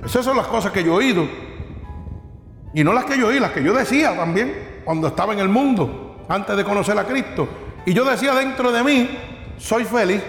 [0.05, 1.27] Esas son las cosas que yo he oído.
[2.73, 5.49] Y no las que yo oí, las que yo decía también cuando estaba en el
[5.49, 7.47] mundo, antes de conocer a Cristo.
[7.85, 9.09] Y yo decía dentro de mí,
[9.57, 10.21] soy feliz.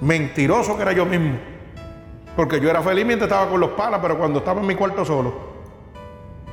[0.00, 1.38] Mentiroso que era yo mismo.
[2.36, 5.04] Porque yo era feliz mientras estaba con los palas, pero cuando estaba en mi cuarto
[5.04, 5.34] solo.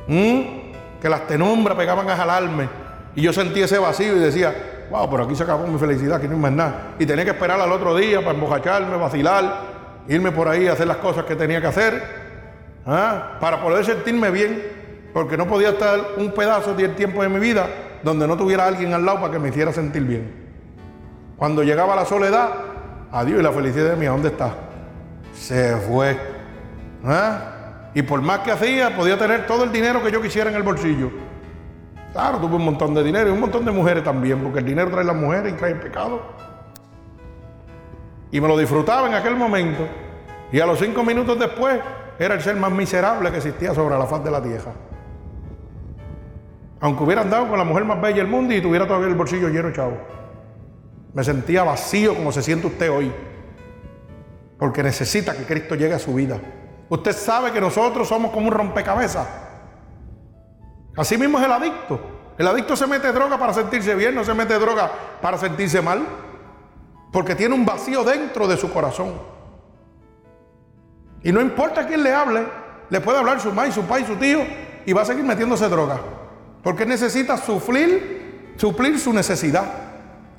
[0.08, 2.70] que las tenumbras pegaban a jalarme.
[3.16, 6.28] Y yo sentí ese vacío y decía, wow, pero aquí se acabó mi felicidad, aquí
[6.28, 6.96] no hay más nada.
[7.00, 9.72] Y tenía que esperar al otro día para embojacharme, vacilar,
[10.08, 12.04] irme por ahí a hacer las cosas que tenía que hacer,
[12.86, 13.38] ¿ah?
[13.40, 14.62] para poder sentirme bien,
[15.14, 17.68] porque no podía estar un pedazo del tiempo de mi vida
[18.04, 20.32] donde no tuviera alguien al lado para que me hiciera sentir bien.
[21.38, 22.50] Cuando llegaba la soledad,
[23.12, 24.54] adiós y la felicidad de mí, ¿dónde está?
[25.34, 26.18] Se fue.
[27.04, 27.90] ¿Ah?
[27.94, 30.64] Y por más que hacía, podía tener todo el dinero que yo quisiera en el
[30.64, 31.10] bolsillo.
[32.14, 34.90] Claro, tuve un montón de dinero y un montón de mujeres también, porque el dinero
[34.90, 36.22] trae las mujeres y trae el pecado.
[38.32, 39.88] Y me lo disfrutaba en aquel momento.
[40.52, 41.80] Y a los cinco minutos después
[42.20, 44.72] era el ser más miserable que existía sobre la faz de la tierra.
[46.82, 49.50] Aunque hubiera andado con la mujer más bella del mundo y tuviera todavía el bolsillo
[49.50, 49.98] lleno, chavo.
[51.14, 53.12] Me sentía vacío como se siente usted hoy.
[54.58, 56.40] Porque necesita que Cristo llegue a su vida.
[56.90, 59.28] Usted sabe que nosotros somos como un rompecabezas.
[60.96, 62.00] Así mismo es el adicto.
[62.38, 66.06] El adicto se mete droga para sentirse bien, no se mete droga para sentirse mal.
[67.12, 69.14] Porque tiene un vacío dentro de su corazón.
[71.24, 72.46] Y no importa quién le hable,
[72.90, 74.40] le puede hablar su madre, su padre, su tío,
[74.86, 76.00] y va a seguir metiéndose droga.
[76.64, 79.91] Porque necesita suplir, suplir su necesidad.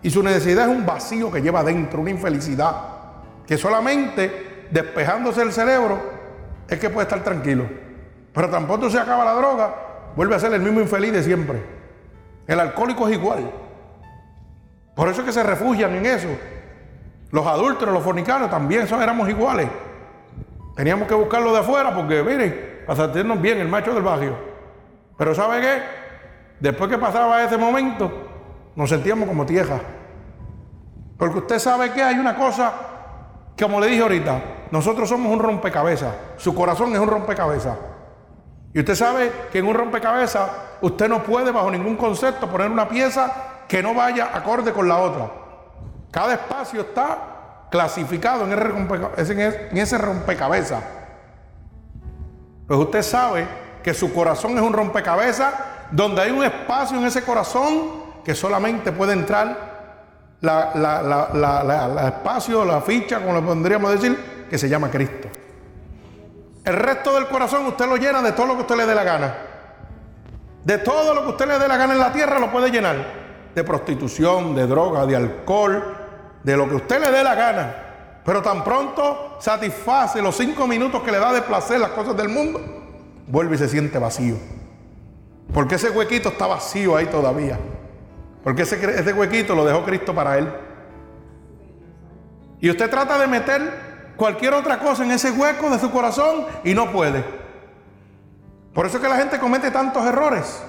[0.03, 2.75] Y su necesidad es un vacío que lleva dentro, una infelicidad.
[3.47, 6.01] Que solamente despejándose el cerebro
[6.69, 7.65] es que puede estar tranquilo.
[8.33, 9.75] Pero tampoco se acaba la droga,
[10.17, 11.63] vuelve a ser el mismo infeliz de siempre.
[12.47, 13.51] El alcohólico es igual.
[14.95, 16.29] Por eso es que se refugian en eso.
[17.31, 19.69] Los adultos, los fornicanos también son, éramos iguales.
[20.77, 24.37] Teníamos que buscarlo de afuera porque, miren, para sentirnos bien, el macho del barrio.
[25.17, 25.83] Pero ¿sabe qué?
[26.61, 28.32] Después que pasaba ese momento,
[28.75, 29.81] nos sentíamos como tierra.
[31.19, 32.73] Porque usted sabe que hay una cosa,
[33.59, 36.15] como le dije ahorita, nosotros somos un rompecabezas.
[36.37, 37.77] Su corazón es un rompecabezas.
[38.75, 42.89] Y usted sabe que en un rompecabezas usted no puede bajo ningún concepto poner una
[42.89, 43.31] pieza
[43.69, 45.31] que no vaya acorde con la otra.
[46.11, 50.83] Cada espacio está clasificado en ese rompecabezas.
[52.67, 53.47] Pues usted sabe
[53.83, 55.55] que su corazón es un rompecabezas
[55.91, 59.73] donde hay un espacio en ese corazón que solamente puede entrar
[60.41, 65.29] la, la, espacio, la ficha, como le podríamos decir, que se llama Cristo.
[66.65, 69.05] El resto del corazón usted lo llena de todo lo que usted le dé la
[69.05, 69.35] gana.
[70.65, 72.97] De todo lo que usted le dé la gana en la tierra lo puede llenar.
[73.55, 75.97] De prostitución, de droga, de alcohol,
[76.43, 77.77] de lo que usted le dé la gana.
[78.25, 82.29] Pero tan pronto satisface los cinco minutos que le da de placer las cosas del
[82.29, 82.61] mundo,
[83.27, 84.37] vuelve y se siente vacío.
[85.53, 87.59] Porque ese huequito está vacío ahí todavía.
[88.43, 90.53] Porque ese, ese huequito lo dejó Cristo para él.
[92.61, 96.75] Y usted trata de meter cualquier otra cosa en ese hueco de su corazón y
[96.75, 97.25] no puede.
[98.73, 100.63] Por eso es que la gente comete tantos errores.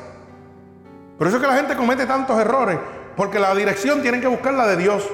[1.18, 2.80] Por eso es que la gente comete tantos errores.
[3.16, 5.08] Porque la dirección tienen que buscar la de Dios.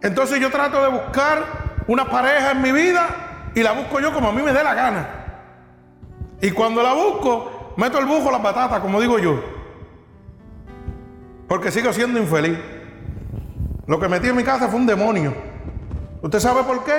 [0.00, 1.44] Entonces yo trato de buscar
[1.88, 4.74] una pareja en mi vida y la busco yo como a mí me dé la
[4.74, 5.08] gana.
[6.40, 9.57] Y cuando la busco, meto el bujo las patatas, como digo yo.
[11.48, 12.58] Porque sigo siendo infeliz.
[13.86, 15.34] Lo que metí en mi casa fue un demonio.
[16.20, 16.92] ¿Usted sabe por qué?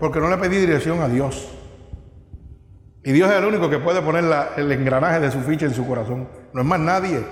[0.00, 1.48] Porque no le pedí dirección a Dios.
[3.04, 4.24] Y Dios es el único que puede poner
[4.56, 6.28] el engranaje de su ficha en su corazón.
[6.52, 7.22] No es más nadie.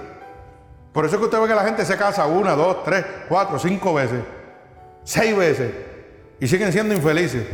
[0.92, 3.58] Por eso es que usted ve que la gente se casa una, dos, tres, cuatro,
[3.58, 4.20] cinco veces,
[5.04, 5.72] seis veces,
[6.40, 7.46] y siguen siendo infelices.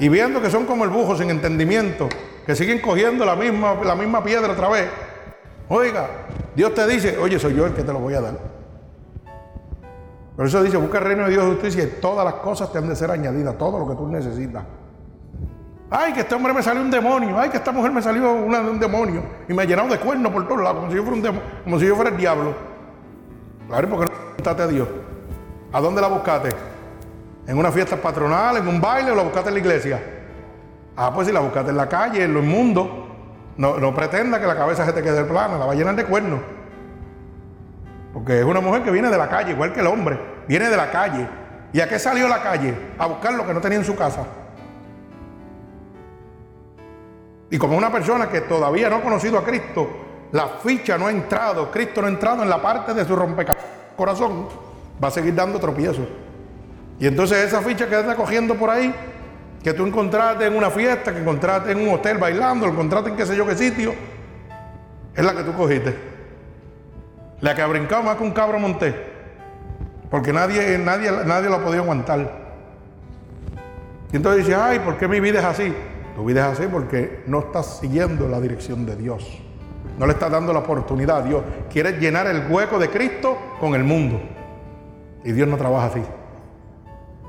[0.00, 2.08] Y viendo que son como el bujo sin entendimiento,
[2.44, 4.88] que siguen cogiendo la misma, la misma piedra otra vez.
[5.68, 6.08] Oiga,
[6.54, 8.38] Dios te dice, oye, soy yo el que te lo voy a dar.
[10.36, 12.78] Por eso dice, busca el reino de Dios y justicia y todas las cosas te
[12.78, 14.64] han de ser añadidas, todo lo que tú necesitas.
[15.90, 17.38] Ay, que este hombre me salió un demonio.
[17.38, 19.22] Ay, que esta mujer me salió una, un demonio.
[19.46, 21.48] Y me ha llenado de cuernos por todos lados, como si yo fuera, un demonio,
[21.64, 22.54] como si yo fuera el diablo.
[23.68, 24.88] Claro, porque no buscaste a Dios.
[25.70, 26.48] ¿A dónde la buscaste?
[27.46, 30.02] ¿En una fiesta patronal, en un baile o la buscaste en la iglesia?
[30.96, 33.01] Ah, pues si la buscaste en la calle, en lo inmundo,
[33.56, 36.04] no, no pretenda que la cabeza se te quede plana, la va a llenar de
[36.04, 36.40] cuernos.
[38.12, 40.76] Porque es una mujer que viene de la calle, igual que el hombre, viene de
[40.76, 41.26] la calle.
[41.72, 42.74] ¿Y a qué salió la calle?
[42.98, 44.24] A buscar lo que no tenía en su casa.
[47.50, 49.88] Y como una persona que todavía no ha conocido a Cristo,
[50.32, 53.16] la ficha no ha entrado, Cristo no ha entrado en la parte de su
[53.96, 54.48] corazón,
[55.02, 56.06] va a seguir dando tropiezos.
[56.98, 58.94] Y entonces esa ficha que está cogiendo por ahí,
[59.62, 63.16] que tú encontraste en una fiesta, que encontraste en un hotel bailando, lo encontraste en
[63.16, 63.94] qué sé yo qué sitio,
[65.14, 65.94] es la que tú cogiste.
[67.40, 68.94] La que ha brincado más que un cabro monté.
[70.10, 72.42] Porque nadie, nadie, nadie lo ha podido aguantar.
[74.12, 75.72] Y entonces dice, ay, ¿por qué mi vida es así?
[76.14, 79.42] Tu vida es así porque no estás siguiendo la dirección de Dios.
[79.98, 81.42] No le estás dando la oportunidad a Dios.
[81.70, 84.20] Quieres llenar el hueco de Cristo con el mundo.
[85.24, 86.02] Y Dios no trabaja así.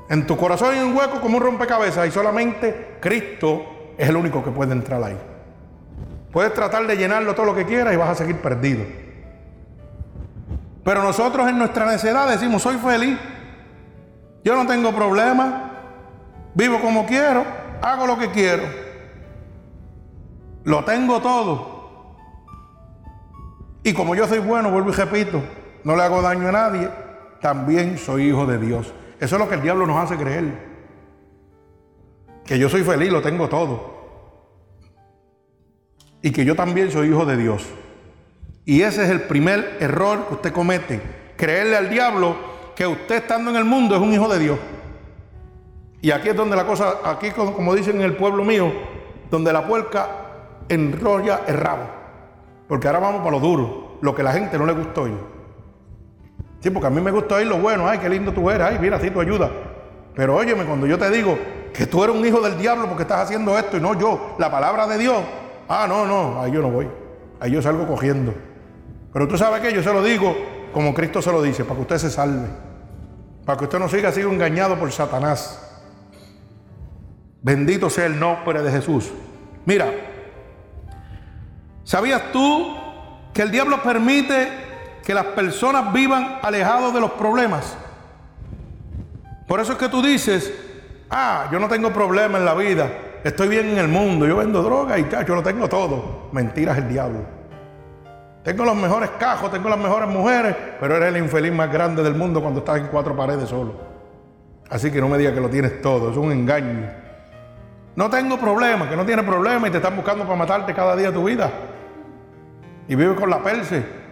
[0.08, 4.44] En tu corazón hay un hueco como un rompecabezas y solamente Cristo es el único
[4.44, 5.16] que puede entrar ahí.
[6.30, 8.84] Puedes tratar de llenarlo todo lo que quieras y vas a seguir perdido.
[10.84, 13.18] Pero nosotros en nuestra necedad decimos, soy feliz,
[14.42, 15.72] yo no tengo problema,
[16.54, 17.44] vivo como quiero,
[17.80, 18.64] hago lo que quiero,
[20.64, 21.74] lo tengo todo.
[23.82, 25.42] Y como yo soy bueno, vuelvo y repito,
[25.84, 26.90] no le hago daño a nadie,
[27.40, 28.92] también soy hijo de Dios.
[29.24, 30.44] Eso es lo que el diablo nos hace creer.
[32.44, 33.94] Que yo soy feliz, lo tengo todo.
[36.20, 37.64] Y que yo también soy hijo de Dios.
[38.66, 41.00] Y ese es el primer error que usted comete.
[41.38, 42.36] Creerle al diablo
[42.76, 44.58] que usted estando en el mundo es un hijo de Dios.
[46.02, 48.70] Y aquí es donde la cosa, aquí como dicen en el pueblo mío,
[49.30, 50.08] donde la puerca
[50.68, 51.84] enrolla el rabo.
[52.68, 55.33] Porque ahora vamos para lo duro, lo que la gente no le gustó oír.
[56.64, 58.78] Sí, porque a mí me gusta oír lo bueno, ay, qué lindo tú eres, ay,
[58.80, 59.50] mira, así tú ayuda.
[60.14, 61.38] Pero óyeme, cuando yo te digo
[61.74, 64.50] que tú eres un hijo del diablo porque estás haciendo esto y no yo, la
[64.50, 65.22] palabra de Dios,
[65.68, 66.88] ah, no, no, ahí yo no voy,
[67.38, 68.32] ahí yo salgo cogiendo.
[69.12, 70.34] Pero tú sabes que yo se lo digo
[70.72, 72.48] como Cristo se lo dice, para que usted se salve.
[73.44, 75.60] Para que usted no siga siendo engañado por Satanás.
[77.42, 79.12] Bendito sea el nombre de Jesús.
[79.66, 79.92] Mira,
[81.82, 82.74] ¿sabías tú
[83.34, 84.63] que el diablo permite
[85.04, 87.76] que las personas vivan alejados de los problemas?
[89.46, 90.52] Por eso es que tú dices,
[91.10, 92.90] ah, yo no tengo problema en la vida,
[93.22, 96.28] estoy bien en el mundo, yo vendo droga y yo lo tengo todo.
[96.32, 97.20] Mentiras el diablo.
[98.42, 102.14] Tengo los mejores cajos, tengo las mejores mujeres, pero eres el infeliz más grande del
[102.14, 103.74] mundo cuando estás en cuatro paredes solo.
[104.70, 106.90] Así que no me digas que lo tienes todo, es un engaño.
[107.96, 111.08] No tengo problema, que no tienes problema y te están buscando para matarte cada día
[111.08, 111.50] de tu vida.
[112.88, 114.03] Y vives con la perse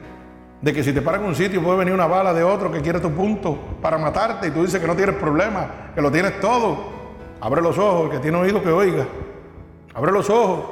[0.62, 2.80] de que si te paran en un sitio puede venir una bala de otro que
[2.80, 6.40] quiere tu punto para matarte y tú dices que no tienes problema, que lo tienes
[6.40, 7.02] todo.
[7.40, 9.04] Abre los ojos, el que tiene oído que oiga.
[9.92, 10.64] Abre los ojos.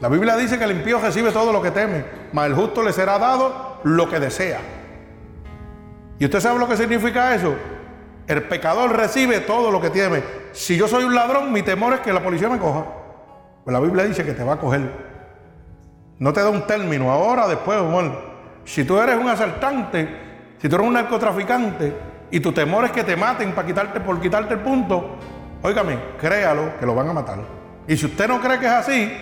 [0.00, 2.92] La Biblia dice que el impío recibe todo lo que teme, mas el justo le
[2.92, 4.60] será dado lo que desea.
[6.20, 7.54] ¿Y usted sabe lo que significa eso?
[8.28, 10.22] El pecador recibe todo lo que teme.
[10.52, 12.84] Si yo soy un ladrón, mi temor es que la policía me coja.
[13.64, 14.82] Pues la Biblia dice que te va a coger.
[16.18, 18.25] No te da un término, ahora, después, bueno.
[18.66, 20.06] Si tú eres un asaltante,
[20.60, 21.96] si tú eres un narcotraficante
[22.30, 25.16] y tu temor es que te maten para quitarte, por quitarte el punto,
[25.62, 27.38] óigame, créalo que lo van a matar.
[27.88, 29.12] Y si usted no cree que es así,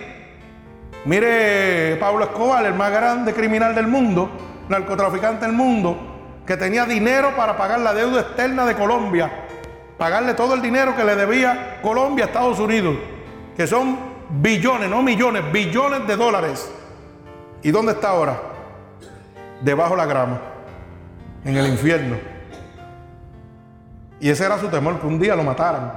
[1.05, 4.27] Mire Pablo Escobar, el más grande criminal del mundo,
[4.67, 5.95] narcotraficante del mundo,
[6.47, 9.31] que tenía dinero para pagar la deuda externa de Colombia,
[9.99, 12.95] pagarle todo el dinero que le debía Colombia a Estados Unidos,
[13.55, 13.99] que son
[14.41, 16.71] billones, no millones, billones de dólares.
[17.61, 18.54] ¿Y dónde está ahora?
[19.61, 20.41] Debajo de la grama,
[21.43, 22.17] en el infierno.
[24.19, 25.93] Y ese era su temor, que un día lo mataran.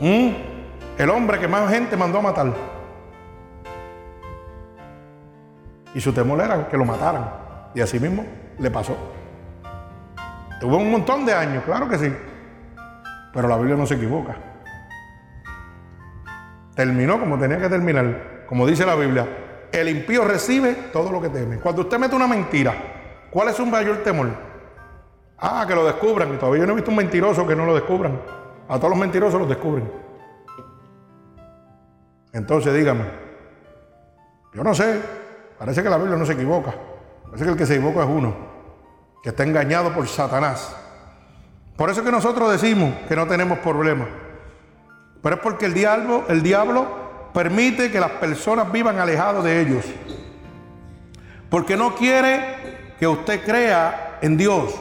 [0.00, 0.30] ¿Mm?
[0.98, 2.52] El hombre que más gente mandó a matar.
[5.94, 7.30] Y su temor era que lo mataran.
[7.74, 8.24] Y así mismo
[8.58, 8.96] le pasó.
[10.60, 12.12] Tuvo un montón de años, claro que sí.
[13.32, 14.36] Pero la Biblia no se equivoca.
[16.74, 18.44] Terminó como tenía que terminar.
[18.46, 19.26] Como dice la Biblia,
[19.80, 21.58] el impío recibe todo lo que teme.
[21.58, 22.74] Cuando usted mete una mentira,
[23.30, 24.28] ¿cuál es su mayor temor?
[25.38, 26.32] Ah, que lo descubran.
[26.34, 28.20] Y todavía yo no he visto un mentiroso que no lo descubran.
[28.68, 29.90] A todos los mentirosos los descubren.
[32.32, 33.04] Entonces dígame,
[34.52, 35.00] yo no sé,
[35.58, 36.74] parece que la Biblia no se equivoca.
[37.24, 38.34] Parece que el que se equivoca es uno,
[39.22, 40.74] que está engañado por Satanás.
[41.76, 44.08] Por eso que nosotros decimos que no tenemos problemas.
[45.22, 47.03] Pero es porque el diablo, el diablo
[47.34, 49.84] permite que las personas vivan alejados de ellos.
[51.50, 54.74] Porque no quiere que usted crea en Dios.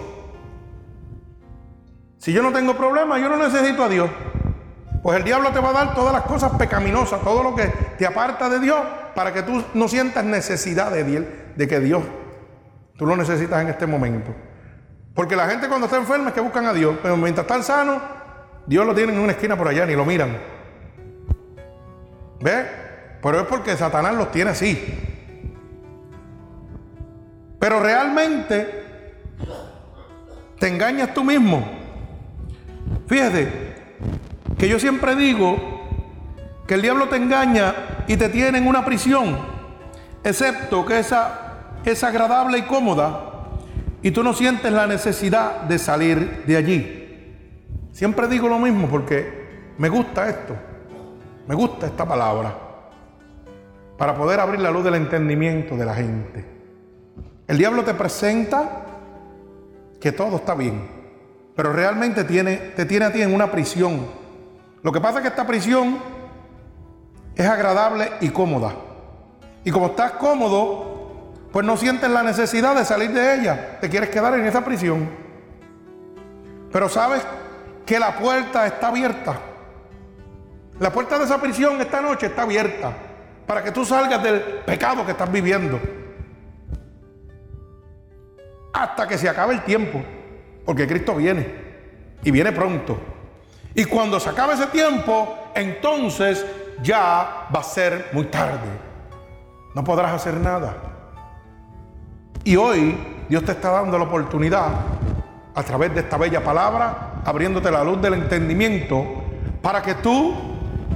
[2.20, 4.10] Si yo no tengo problemas, yo no necesito a Dios.
[5.02, 7.68] Pues el diablo te va a dar todas las cosas pecaminosas, todo lo que
[7.98, 8.80] te aparta de Dios,
[9.14, 11.26] para que tú no sientas necesidad de, Dios,
[11.58, 12.04] de que Dios,
[12.96, 14.34] tú lo necesitas en este momento.
[15.14, 18.02] Porque la gente cuando está enferma es que buscan a Dios, pero mientras están sanos,
[18.66, 20.53] Dios lo tiene en una esquina por allá, ni lo miran.
[22.44, 22.66] ¿Ves?
[23.22, 24.78] Pero es porque Satanás los tiene así.
[27.58, 28.84] Pero realmente
[30.60, 31.66] te engañas tú mismo.
[33.08, 33.74] Fíjate,
[34.58, 35.58] que yo siempre digo
[36.68, 37.74] que el diablo te engaña
[38.08, 39.38] y te tiene en una prisión,
[40.24, 43.34] excepto que esa es agradable y cómoda
[44.02, 47.00] y tú no sientes la necesidad de salir de allí.
[47.94, 50.56] Siempre digo lo mismo porque me gusta esto,
[51.48, 52.70] me gusta esta palabra.
[53.98, 56.46] para poder abrir la luz del entendimiento de la gente.
[57.48, 58.86] El diablo te presenta
[60.02, 60.90] que todo está bien,
[61.56, 64.08] pero realmente tiene, te tiene a ti en una prisión.
[64.82, 66.00] Lo que pasa es que esta prisión
[67.36, 68.74] es agradable y cómoda.
[69.64, 73.78] Y como estás cómodo, pues no sientes la necesidad de salir de ella.
[73.80, 75.08] Te quieres quedar en esa prisión.
[76.72, 77.22] Pero sabes
[77.86, 79.40] que la puerta está abierta.
[80.80, 82.94] La puerta de esa prisión esta noche está abierta
[83.46, 85.80] para que tú salgas del pecado que estás viviendo
[88.74, 90.02] hasta que se acabe el tiempo,
[90.66, 91.48] porque Cristo viene
[92.24, 92.98] y viene pronto.
[93.76, 96.46] Y cuando se acabe ese tiempo, entonces
[96.82, 98.70] ya va a ser muy tarde.
[99.76, 100.76] No podrás hacer nada.
[102.44, 102.98] Y hoy
[103.30, 104.70] Dios te está dando la oportunidad,
[105.56, 109.24] a través de esta bella palabra, abriéndote la luz del entendimiento,
[109.62, 110.53] para que tú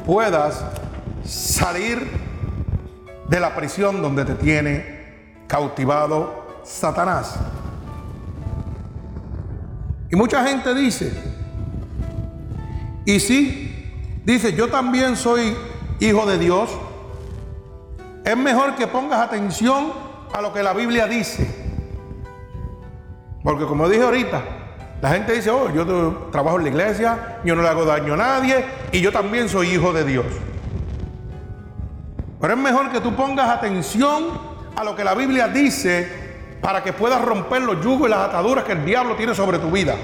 [0.07, 0.63] puedas
[1.25, 2.09] salir
[3.27, 7.35] de la prisión donde te tiene cautivado Satanás.
[10.09, 11.11] Y mucha gente dice,
[13.05, 15.53] y sí, dice, yo también soy
[15.99, 16.69] hijo de Dios.
[18.23, 19.91] Es mejor que pongas atención
[20.33, 21.53] a lo que la Biblia dice.
[23.43, 24.41] Porque como dije ahorita,
[25.01, 28.17] la gente dice, oh, yo trabajo en la iglesia, yo no le hago daño a
[28.17, 30.25] nadie y yo también soy hijo de Dios.
[32.41, 34.25] Pero es mejor que tú pongas atención
[34.75, 36.27] a lo que la Biblia dice
[36.61, 39.69] para que puedas romper los yugos y las ataduras que el diablo tiene sobre tu
[39.69, 39.95] vida.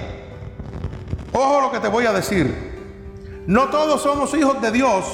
[1.32, 2.74] Ojo lo que te voy a decir.
[3.48, 5.06] No todos somos hijos de Dios.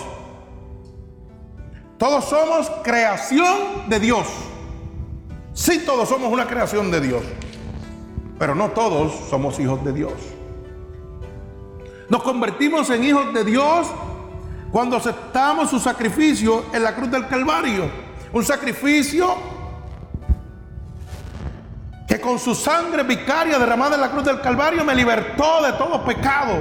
[1.98, 4.28] Todos somos creación de Dios.
[5.54, 7.24] Sí, todos somos una creación de Dios.
[8.40, 10.14] Pero no todos somos hijos de Dios.
[12.08, 13.88] Nos convertimos en hijos de Dios
[14.72, 17.90] cuando aceptamos su sacrificio en la cruz del Calvario.
[18.32, 19.36] Un sacrificio
[22.08, 26.04] que con su sangre vicaria derramada en la cruz del Calvario me libertó de todo
[26.04, 26.54] pecado,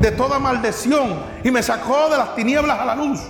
[0.00, 3.20] de toda maldición y me sacó de las tinieblas a la luz.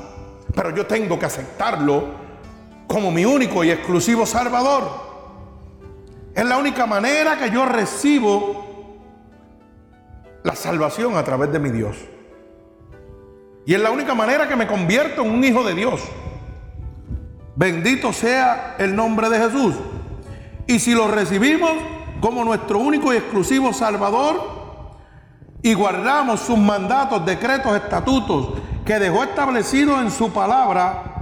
[0.54, 2.08] Pero yo tengo que aceptarlo
[2.86, 5.11] como mi único y exclusivo Salvador.
[6.34, 8.72] Es la única manera que yo recibo
[10.42, 11.96] la salvación a través de mi Dios.
[13.66, 16.00] Y es la única manera que me convierto en un hijo de Dios.
[17.54, 19.74] Bendito sea el nombre de Jesús.
[20.66, 21.70] Y si lo recibimos
[22.20, 24.62] como nuestro único y exclusivo Salvador
[25.60, 28.54] y guardamos sus mandatos, decretos, estatutos
[28.84, 31.12] que dejó establecidos en su palabra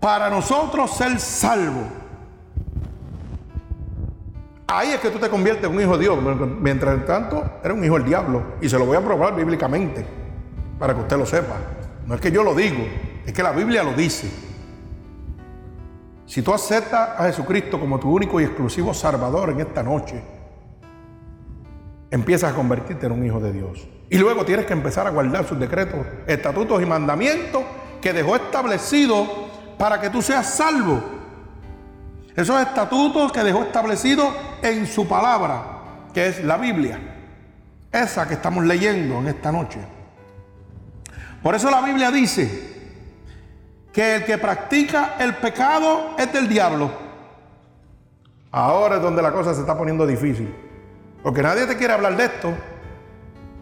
[0.00, 1.97] para nosotros ser salvos.
[4.70, 6.18] Ahí es que tú te conviertes en un hijo de Dios.
[6.60, 8.42] Mientras tanto, eres un hijo del diablo.
[8.60, 10.04] Y se lo voy a probar bíblicamente
[10.78, 11.56] para que usted lo sepa.
[12.06, 12.86] No es que yo lo digo,
[13.24, 14.30] es que la Biblia lo dice.
[16.26, 20.22] Si tú aceptas a Jesucristo como tu único y exclusivo Salvador en esta noche,
[22.10, 23.88] empiezas a convertirte en un hijo de Dios.
[24.10, 27.62] Y luego tienes que empezar a guardar sus decretos, estatutos y mandamientos
[28.02, 29.28] que dejó establecidos
[29.78, 31.17] para que tú seas salvo.
[32.38, 34.32] Esos estatutos que dejó establecidos
[34.62, 35.60] en su palabra,
[36.14, 37.00] que es la Biblia.
[37.90, 39.80] Esa que estamos leyendo en esta noche.
[41.42, 42.78] Por eso la Biblia dice,
[43.92, 46.92] que el que practica el pecado es del diablo.
[48.52, 50.54] Ahora es donde la cosa se está poniendo difícil.
[51.24, 52.54] Porque nadie te quiere hablar de esto.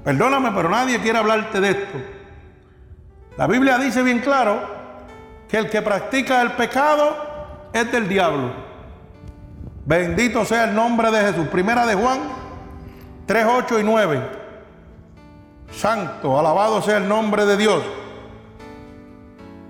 [0.05, 1.99] Perdóname, pero nadie quiere hablarte de esto.
[3.39, 4.61] La Biblia dice bien claro
[5.49, 8.66] que el que practica el pecado es del diablo.
[9.87, 11.47] Bendito sea el nombre de Jesús.
[11.47, 12.19] Primera de Juan
[13.27, 14.21] 3, 8 y 9.
[15.71, 17.83] Santo, alabado sea el nombre de Dios.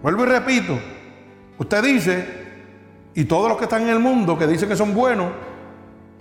[0.03, 0.79] Vuelvo y repito,
[1.59, 2.47] usted dice,
[3.15, 5.29] y todos los que están en el mundo que dicen que son buenos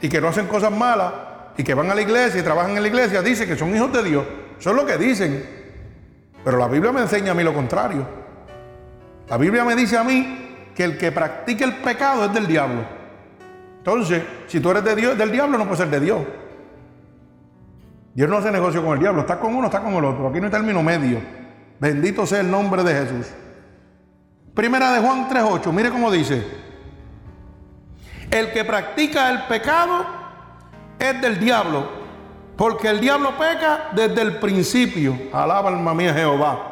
[0.02, 1.14] y que no hacen cosas malas
[1.58, 3.94] y que van a la iglesia y trabajan en la iglesia, dicen que son hijos
[3.94, 4.26] de Dios.
[4.60, 5.46] Eso es lo que dicen.
[6.44, 8.06] Pero la Biblia me enseña a mí lo contrario.
[9.30, 12.95] La Biblia me dice a mí que el que practique el pecado es del diablo.
[13.86, 16.22] Entonces, si tú eres de Dios, del diablo no puedes ser de Dios.
[18.16, 19.22] Dios no hace negocio con el diablo.
[19.22, 20.28] Está con uno, está con el otro.
[20.28, 21.20] Aquí no hay término medio.
[21.80, 23.28] Bendito sea el nombre de Jesús.
[24.56, 26.44] Primera de Juan 3.8, mire cómo dice.
[28.32, 30.04] El que practica el pecado
[30.98, 31.88] es del diablo,
[32.58, 35.16] porque el diablo peca desde el principio.
[35.32, 36.72] Alaba alma mía Jehová.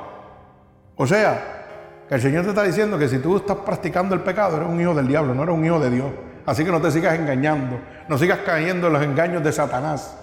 [0.96, 4.58] O sea, que el Señor te está diciendo que si tú estás practicando el pecado,
[4.58, 6.08] eres un hijo del diablo, no eres un hijo de Dios.
[6.46, 10.16] Así que no te sigas engañando, no sigas cayendo en los engaños de Satanás.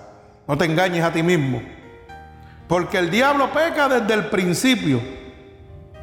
[0.47, 1.63] No te engañes a ti mismo.
[2.69, 5.01] Porque el diablo peca desde el principio.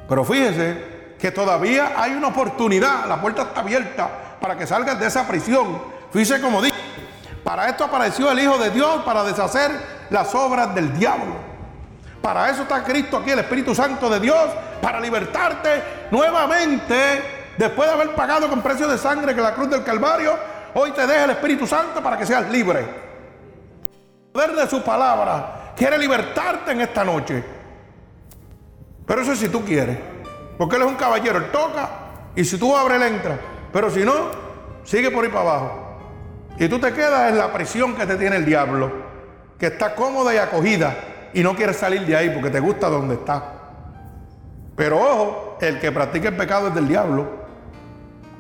[0.08, 4.10] Pero fíjese que todavía hay una oportunidad, la puerta está abierta
[4.40, 5.82] para que salgas de esa prisión.
[6.12, 6.76] Fíjese como dice,
[7.44, 9.72] para esto apareció el Hijo de Dios, para deshacer
[10.10, 11.36] las obras del diablo.
[12.22, 14.50] Para eso está Cristo aquí, el Espíritu Santo de Dios,
[14.82, 19.84] para libertarte nuevamente, después de haber pagado con precio de sangre que la cruz del
[19.84, 20.38] Calvario,
[20.74, 22.80] hoy te deja el Espíritu Santo para que seas libre.
[22.80, 27.44] El poder de su palabra quiere libertarte en esta noche.
[29.06, 29.98] Pero eso es si tú quieres.
[30.58, 31.90] Porque Él es un caballero, Él toca
[32.36, 33.40] y si tú abres, Él entra.
[33.72, 34.32] Pero si no,
[34.84, 35.84] sigue por ahí para abajo.
[36.60, 38.92] Y tú te quedas en la prisión que te tiene el diablo,
[39.60, 40.96] que está cómoda y acogida
[41.34, 43.44] y no quieres salir de ahí porque te gusta donde está.
[44.76, 47.47] Pero ojo, el que practica el pecado es del diablo.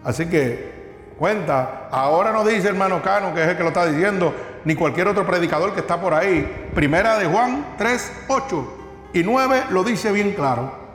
[0.08, 4.34] Así que cuenta, ahora no dice hermano Cano, que es el que lo está diciendo,
[4.64, 6.70] ni cualquier otro predicador que está por ahí.
[6.74, 8.78] Primera de Juan 3, 8
[9.12, 10.88] y 9 lo dice bien claro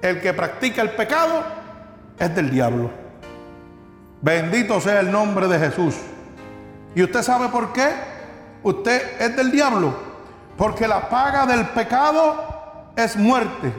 [0.00, 1.42] el que practica el pecado
[2.18, 2.90] es del diablo.
[4.22, 5.94] Bendito sea el nombre de Jesús.
[6.94, 7.90] ¿Y usted sabe por qué?
[8.62, 9.94] Usted es del diablo.
[10.56, 13.72] Porque la paga del pecado es muerte.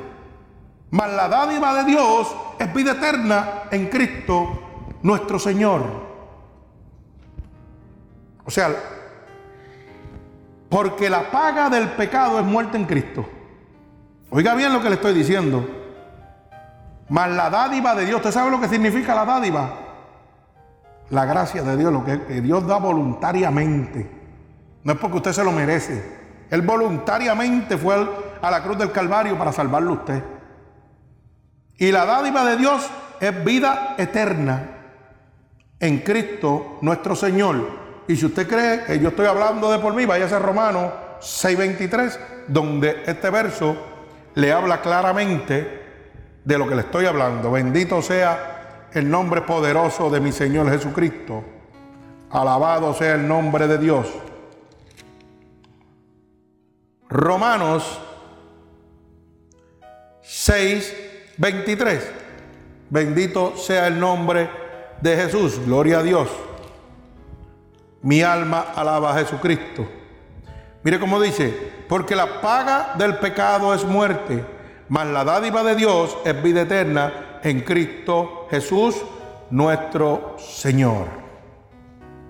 [0.92, 4.65] Mas la dádiva de Dios es vida eterna en Cristo
[5.06, 5.84] nuestro Señor.
[8.44, 8.76] O sea,
[10.68, 13.24] porque la paga del pecado es muerte en Cristo.
[14.32, 15.64] Oiga bien lo que le estoy diciendo.
[17.08, 19.70] Mas la dádiva de Dios, ¿usted sabe lo que significa la dádiva?
[21.12, 24.10] La gracia de Dios, lo que, Dios da voluntariamente.
[24.84, 26.04] No es porque usted se lo merece.
[26.50, 28.10] Él voluntariamente fue
[28.42, 30.24] a la cruz del Calvario para salvarlo a usted.
[31.78, 32.90] Y la dádiva de Dios
[33.20, 34.72] es vida eterna
[35.86, 37.86] en Cristo nuestro Señor.
[38.08, 42.20] Y si usted cree que yo estoy hablando de por mí, vaya a Romanos 6:23,
[42.48, 43.76] donde este verso
[44.36, 45.84] le habla claramente
[46.44, 47.52] de lo que le estoy hablando.
[47.52, 51.44] Bendito sea el nombre poderoso de mi Señor Jesucristo.
[52.30, 54.08] Alabado sea el nombre de Dios.
[57.08, 58.02] Romanos
[60.22, 60.96] 6,
[61.38, 62.12] 23.
[62.90, 64.65] Bendito sea el nombre
[65.02, 65.60] de Jesús.
[65.66, 66.30] Gloria a Dios.
[68.02, 69.88] Mi alma alaba a Jesucristo.
[70.84, 74.56] Mire cómo dice, porque la paga del pecado es muerte
[74.88, 79.04] mas la dádiva de Dios es vida eterna en Cristo Jesús,
[79.50, 81.08] nuestro Señor.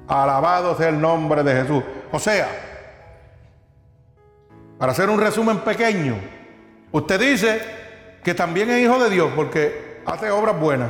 [0.07, 1.83] Alabado sea el nombre de Jesús.
[2.11, 2.47] O sea,
[4.77, 6.15] para hacer un resumen pequeño,
[6.91, 7.61] usted dice
[8.23, 10.89] que también es hijo de Dios porque hace obras buenas.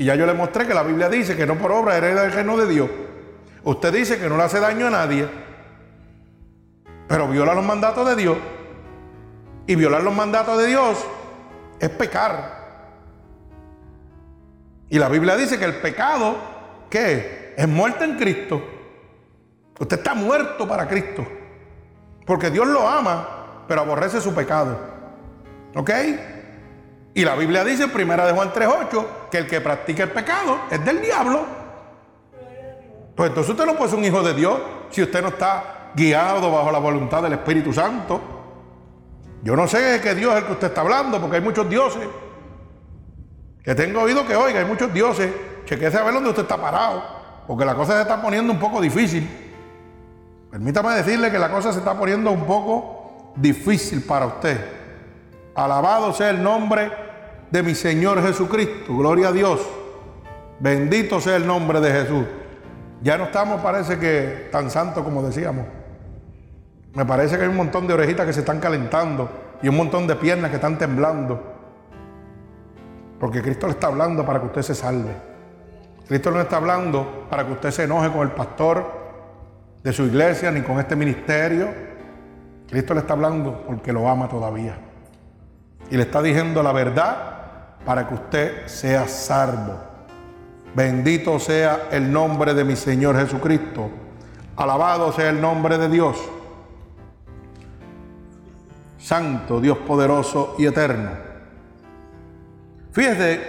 [0.00, 2.32] Y ya yo le mostré que la Biblia dice que no por obra hereda el
[2.32, 2.88] reino de Dios.
[3.64, 5.28] Usted dice que no le hace daño a nadie,
[7.06, 8.38] pero viola los mandatos de Dios.
[9.66, 11.04] Y violar los mandatos de Dios
[11.78, 12.60] es pecar.
[14.88, 16.34] Y la Biblia dice que el pecado,
[16.88, 17.52] ¿qué?
[17.58, 18.62] Es muerte en Cristo.
[19.78, 21.26] Usted está muerto para Cristo.
[22.24, 24.78] Porque Dios lo ama, pero aborrece su pecado.
[25.74, 25.90] ¿Ok?
[27.14, 30.60] Y la Biblia dice en 1 de Juan 3.8 que el que practica el pecado
[30.70, 31.44] es del diablo.
[33.16, 36.50] Pues entonces usted no puede ser un hijo de Dios si usted no está guiado
[36.50, 38.20] bajo la voluntad del Espíritu Santo.
[39.42, 42.06] Yo no sé qué Dios es el que usted está hablando, porque hay muchos dioses.
[43.62, 45.32] Que tengo oído que oiga, hay muchos dioses.
[45.64, 47.02] Chequese a ver dónde usted está parado,
[47.46, 49.28] porque la cosa se está poniendo un poco difícil.
[50.50, 54.79] Permítame decirle que la cosa se está poniendo un poco difícil para usted.
[55.60, 56.90] Alabado sea el nombre
[57.50, 58.96] de mi Señor Jesucristo.
[58.96, 59.60] Gloria a Dios.
[60.58, 62.24] Bendito sea el nombre de Jesús.
[63.02, 65.66] Ya no estamos, parece que, tan santos como decíamos.
[66.94, 69.28] Me parece que hay un montón de orejitas que se están calentando
[69.60, 71.38] y un montón de piernas que están temblando.
[73.18, 75.14] Porque Cristo le está hablando para que usted se salve.
[76.08, 78.82] Cristo no está hablando para que usted se enoje con el pastor
[79.82, 81.68] de su iglesia ni con este ministerio.
[82.66, 84.86] Cristo le está hablando porque lo ama todavía.
[85.90, 87.16] Y le está diciendo la verdad
[87.84, 89.74] para que usted sea salvo.
[90.74, 93.90] Bendito sea el nombre de mi Señor Jesucristo.
[94.56, 96.16] Alabado sea el nombre de Dios.
[98.98, 101.10] Santo, Dios poderoso y eterno.
[102.92, 103.40] Fíjese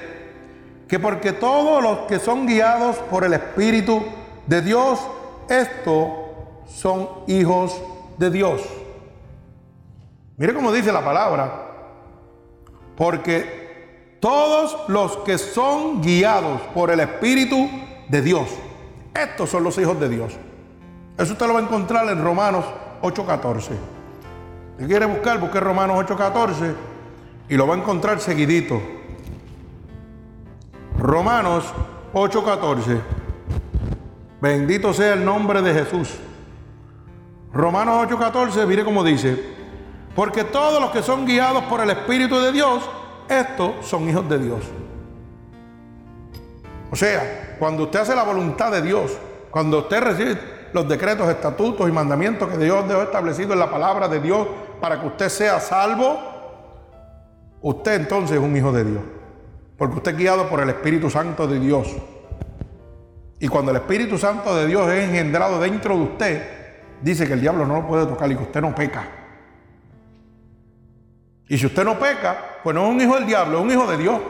[0.87, 4.01] que porque todos los que son guiados por el Espíritu
[4.47, 4.99] de Dios,
[5.49, 6.09] estos
[6.67, 7.79] son hijos
[8.17, 8.61] de Dios.
[10.37, 11.70] Mire cómo dice la palabra.
[13.01, 17.67] Porque todos los que son guiados por el Espíritu
[18.07, 18.47] de Dios,
[19.11, 20.33] estos son los hijos de Dios.
[21.17, 22.63] Eso usted lo va a encontrar en Romanos
[23.01, 23.71] 8:14.
[24.77, 26.75] Si quiere buscar, busque Romanos 8:14
[27.49, 28.79] y lo va a encontrar seguidito.
[30.99, 31.73] Romanos
[32.13, 33.01] 8:14.
[34.39, 36.19] Bendito sea el nombre de Jesús.
[37.51, 39.43] Romanos 8:14, mire cómo dice,
[40.15, 42.89] porque todos los que son guiados por el Espíritu de Dios,
[43.29, 44.59] estos son hijos de Dios.
[46.91, 49.17] O sea, cuando usted hace la voluntad de Dios,
[49.49, 50.37] cuando usted recibe
[50.73, 54.47] los decretos, estatutos y mandamientos que Dios dejó establecido en la palabra de Dios
[54.81, 56.19] para que usted sea salvo,
[57.61, 59.01] usted entonces es un hijo de Dios.
[59.77, 61.87] Porque usted es guiado por el Espíritu Santo de Dios.
[63.39, 66.47] Y cuando el Espíritu Santo de Dios es engendrado dentro de usted,
[67.01, 69.20] dice que el diablo no lo puede tocar y que usted no peca.
[71.51, 73.85] Y si usted no peca, pues no es un hijo del diablo, es un hijo
[73.85, 74.21] de Dios.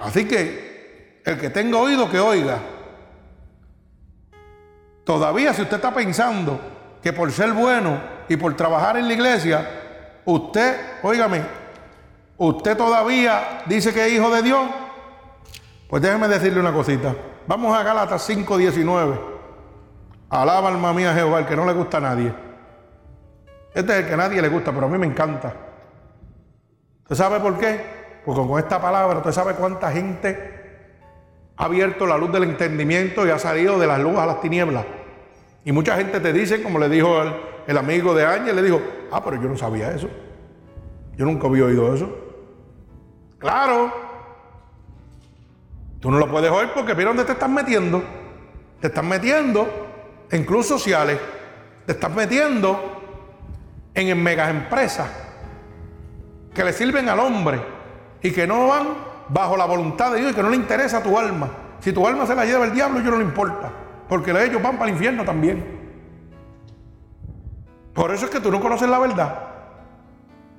[0.00, 2.58] Así que el que tenga oído, que oiga.
[5.04, 6.60] Todavía si usted está pensando
[7.00, 9.64] que por ser bueno y por trabajar en la iglesia,
[10.24, 11.42] usted, óigame,
[12.36, 14.68] usted todavía dice que es hijo de Dios,
[15.88, 17.14] pues déjeme decirle una cosita.
[17.46, 19.20] Vamos a Gálatas 5:19.
[20.30, 22.43] Alaba alma mía Jehová, el que no le gusta a nadie.
[23.74, 25.52] Este es el que a nadie le gusta, pero a mí me encanta.
[27.02, 27.80] ¿Usted sabe por qué?
[28.24, 30.54] Porque con esta palabra, usted sabe cuánta gente
[31.56, 34.86] ha abierto la luz del entendimiento y ha salido de las luz a las tinieblas.
[35.64, 37.22] Y mucha gente te dice, como le dijo
[37.66, 40.08] el, amigo de Ángel, le dijo, ah, pero yo no sabía eso.
[41.16, 42.16] Yo nunca había oído eso.
[43.38, 43.92] Claro.
[46.00, 48.02] Tú no lo puedes oír porque mira dónde te estás metiendo.
[48.80, 49.66] Te estás metiendo
[50.30, 51.18] en clubes sociales.
[51.86, 52.93] Te estás metiendo
[53.94, 55.08] en megas empresas
[56.52, 57.60] que le sirven al hombre
[58.22, 58.88] y que no van
[59.28, 61.48] bajo la voluntad de Dios y que no le interesa tu alma.
[61.80, 63.70] Si tu alma se la lleva el diablo, yo no le importa.
[64.08, 65.82] Porque ellos van para el infierno también.
[67.92, 69.38] Por eso es que tú no conoces la verdad.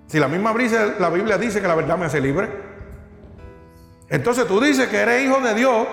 [0.07, 0.53] Si la misma
[0.99, 2.49] la Biblia dice que la verdad me hace libre.
[4.09, 5.87] Entonces tú dices que eres hijo de Dios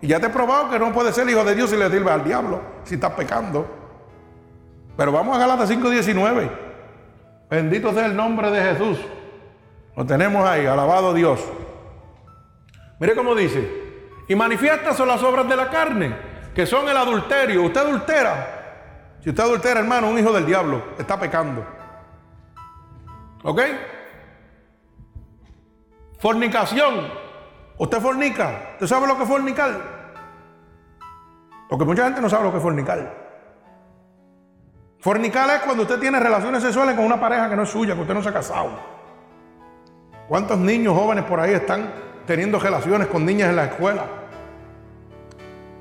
[0.00, 2.12] y ya te he probado que no puedes ser hijo de Dios si le sirves
[2.12, 3.66] al diablo, si estás pecando.
[4.96, 6.71] Pero vamos a Galatas 5:19.
[7.52, 8.98] Bendito sea el nombre de Jesús.
[9.94, 11.38] Lo tenemos ahí, alabado Dios.
[12.98, 13.68] Mire cómo dice.
[14.26, 16.16] Y manifiestas son las obras de la carne
[16.54, 17.62] que son el adulterio.
[17.64, 19.18] Usted adultera.
[19.20, 21.62] Si usted adultera, hermano, un hijo del diablo, está pecando.
[23.42, 23.60] ¿Ok?
[26.20, 27.06] Fornicación.
[27.76, 28.70] Usted fornica.
[28.72, 29.78] ¿Usted sabe lo que es fornicar?
[31.68, 33.21] Porque mucha gente no sabe lo que es fornicar.
[35.02, 38.00] Fornicar es cuando usted tiene relaciones sexuales con una pareja que no es suya, que
[38.00, 38.70] usted no se ha casado.
[40.26, 41.92] ¿Cuántos niños jóvenes por ahí están
[42.26, 44.22] teniendo relaciones con niñas en la escuela?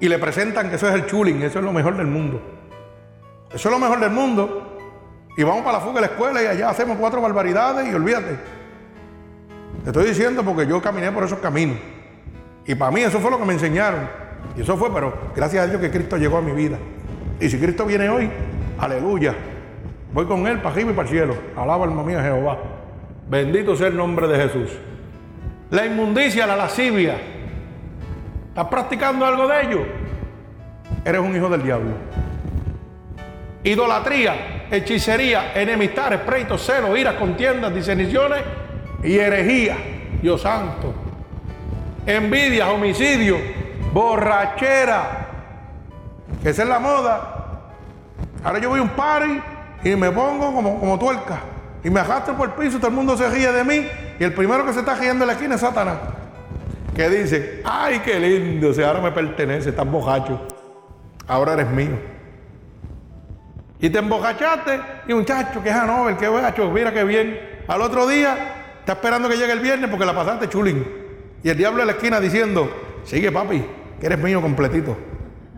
[0.01, 2.41] y le presentan que eso es el chuling, eso es lo mejor del mundo.
[3.53, 4.79] Eso es lo mejor del mundo.
[5.37, 8.39] Y vamos para la fuga de la escuela y allá hacemos cuatro barbaridades y olvídate.
[9.83, 11.77] Te estoy diciendo porque yo caminé por esos caminos.
[12.65, 14.09] Y para mí eso fue lo que me enseñaron.
[14.57, 16.79] Y eso fue, pero gracias a Dios que Cristo llegó a mi vida.
[17.39, 18.27] Y si Cristo viene hoy,
[18.81, 19.35] aleluya.
[20.13, 21.35] Voy con Él para arriba y para el cielo.
[21.55, 22.57] Alaba alma mía Jehová.
[23.29, 24.71] Bendito sea el nombre de Jesús.
[25.69, 27.15] La inmundicia, la lascivia,
[28.51, 29.85] ¿Estás practicando algo de ello?
[31.05, 31.91] Eres un hijo del diablo.
[33.63, 38.41] Idolatría, hechicería, enemistades, pleitos, celos, iras, contiendas, diseniciones
[39.01, 39.77] y herejía.
[40.21, 40.93] Dios santo.
[42.05, 43.37] Envidia, homicidio,
[43.93, 45.27] borrachera.
[46.43, 47.40] Esa es la moda.
[48.43, 49.41] Ahora yo voy a un party
[49.83, 51.39] y me pongo como, como tuerca.
[51.83, 53.87] Y me arrastro por el piso, todo el mundo se ríe de mí.
[54.19, 55.97] Y el primero que se está riendo en la esquina es Satanás
[56.95, 60.39] que dicen, ay, qué lindo, o sea, ahora me pertenece, estás bojacho,
[61.27, 61.97] ahora eres mío.
[63.79, 67.39] Y te embojachaste y muchacho, que es Hanover, qué bojacho, mira qué bien.
[67.67, 70.85] Al otro día, está esperando que llegue el viernes porque la pasaste chulín.
[71.43, 72.69] Y el diablo en la esquina diciendo,
[73.05, 73.65] sigue papi,
[73.99, 74.95] que eres mío completito.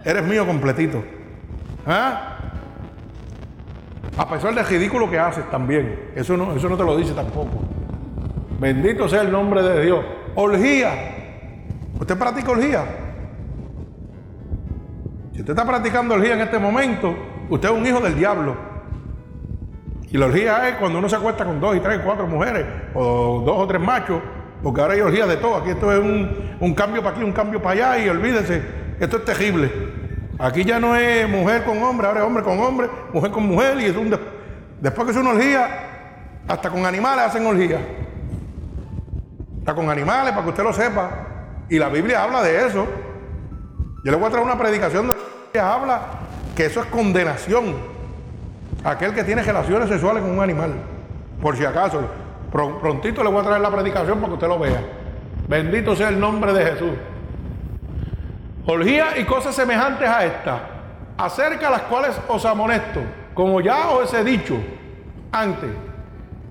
[0.06, 1.04] Eres mío completito.
[1.86, 2.38] ¿Ah?
[4.18, 6.12] A pesar del ridículo que haces también.
[6.16, 7.64] Eso no, eso no te lo dice tampoco.
[8.60, 10.06] Bendito sea el nombre de Dios.
[10.36, 10.92] Orgía.
[12.00, 12.86] ¿Usted practica orgía?
[15.34, 17.16] Si usted está practicando orgía en este momento,
[17.50, 18.56] usted es un hijo del diablo.
[20.12, 23.42] Y la orgía es cuando uno se acuesta con dos y tres, cuatro mujeres, o
[23.44, 24.22] dos o tres machos,
[24.62, 25.56] porque ahora hay orgía de todo.
[25.56, 28.62] Aquí esto es un, cambio para aquí, un cambio para allá, y olvídese,
[29.00, 29.72] esto es terrible.
[30.44, 33.80] Aquí ya no es mujer con hombre, ahora es hombre con hombre, mujer con mujer,
[33.80, 34.10] y es un
[34.82, 35.70] después que es una orgía,
[36.50, 37.80] hasta con animales hacen orgía.
[39.60, 41.12] Hasta con animales, para que usted lo sepa.
[41.70, 42.86] Y la Biblia habla de eso.
[44.04, 45.24] Yo le voy a traer una predicación donde
[45.54, 46.02] la habla
[46.58, 47.76] que eso es condenación.
[48.84, 50.74] Aquel que tiene relaciones sexuales con un animal.
[51.42, 52.02] Por si acaso.
[52.52, 54.84] Prontito le voy a traer la predicación para que usted lo vea.
[55.48, 56.92] Bendito sea el nombre de Jesús.
[58.66, 60.60] Orgía y cosas semejantes a esta,
[61.18, 63.02] acerca las cuales os amonesto,
[63.34, 64.58] como ya os he dicho
[65.32, 65.70] antes,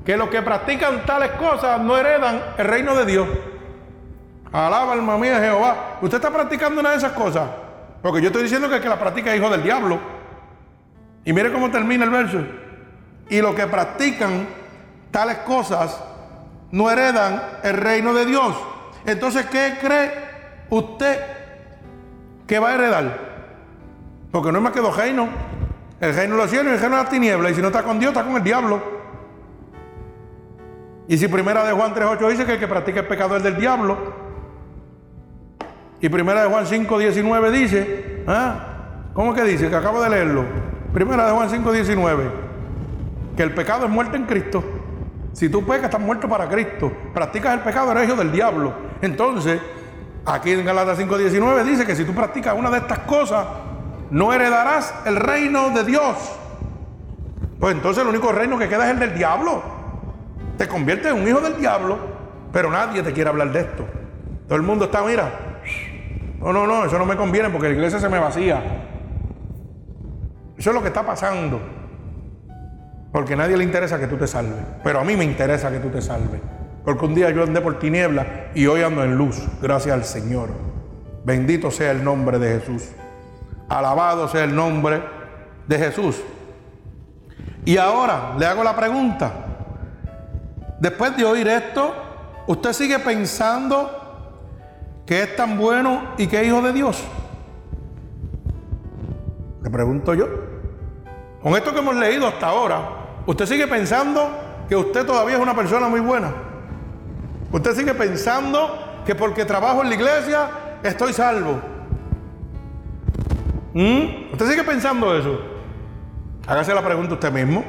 [0.05, 3.29] que los que practican tales cosas no heredan el reino de Dios.
[4.53, 5.99] Alaba alma mía Jehová.
[6.03, 7.49] ¿Usted está practicando una de esas cosas?
[8.03, 9.99] Porque yo estoy diciendo que el que la practica es hijo del diablo.
[11.25, 12.39] Y mire cómo termina el verso.
[13.31, 14.47] Y los que practican
[15.11, 16.03] tales cosas
[16.73, 18.55] no heredan el reino de Dios.
[19.07, 20.11] Entonces, ¿qué cree
[20.69, 21.42] usted
[22.47, 23.33] que va a heredar?
[24.31, 25.29] Porque no es más que dos reinos.
[26.01, 27.53] El reino de los cielos y el reino de las tinieblas.
[27.53, 28.83] Y si no está con Dios, está con el diablo.
[31.09, 33.57] Y si primera de Juan 3.8 dice que el que practica el pecado es del
[33.57, 33.97] diablo.
[36.01, 39.05] Y primera de Juan 5.19 dice, ¿ah?
[39.13, 39.69] ¿cómo que dice?
[39.69, 40.45] Que acabo de leerlo.
[40.93, 42.31] Primera de Juan 5.19,
[43.37, 44.65] que el pecado es muerte en Cristo.
[45.33, 46.93] Si tú pecas, estás muerto para Cristo.
[47.15, 48.75] Practicas el pecado, eres hijo del diablo.
[49.01, 49.61] Entonces,
[50.25, 53.47] aquí en Galatas 5.19 dice que si tú practicas una de estas cosas,
[54.11, 56.17] no heredarás el reino de Dios.
[57.59, 59.63] Pues entonces el único reino que queda es el del diablo.
[60.59, 61.99] Te conviertes en un hijo del diablo,
[62.53, 63.87] pero nadie te quiere hablar de esto.
[64.47, 65.31] Todo el mundo está, mira,
[66.41, 68.63] no, no, no, eso no me conviene porque la iglesia se me vacía.
[70.57, 71.61] Eso es lo que está pasando.
[73.13, 74.65] Porque a nadie le interesa que tú te salves.
[74.83, 76.41] Pero a mí me interesa que tú te salves.
[76.85, 79.41] Porque un día yo andé por tinieblas y hoy ando en luz.
[79.61, 80.49] Gracias al Señor.
[81.25, 82.89] Bendito sea el nombre de Jesús.
[83.69, 85.03] Alabado sea el nombre
[85.67, 86.21] de Jesús.
[87.65, 89.33] Y ahora le hago la pregunta.
[90.81, 91.95] Después de oír esto,
[92.49, 94.01] ¿usted sigue pensando
[95.07, 97.05] que es tan bueno y que es hijo de Dios?
[99.63, 100.27] Le pregunto yo.
[101.41, 102.89] Con esto que hemos leído hasta ahora,
[103.27, 104.29] ¿usted sigue pensando
[104.69, 106.52] que usted todavía es una persona muy buena?
[107.53, 110.51] ¿Usted sigue pensando que porque trabajo en la iglesia
[110.83, 111.61] estoy salvo?
[113.75, 114.33] ¿Mm?
[114.33, 115.39] ¿Usted sigue pensando eso?
[116.47, 117.63] Hágase la pregunta usted mismo.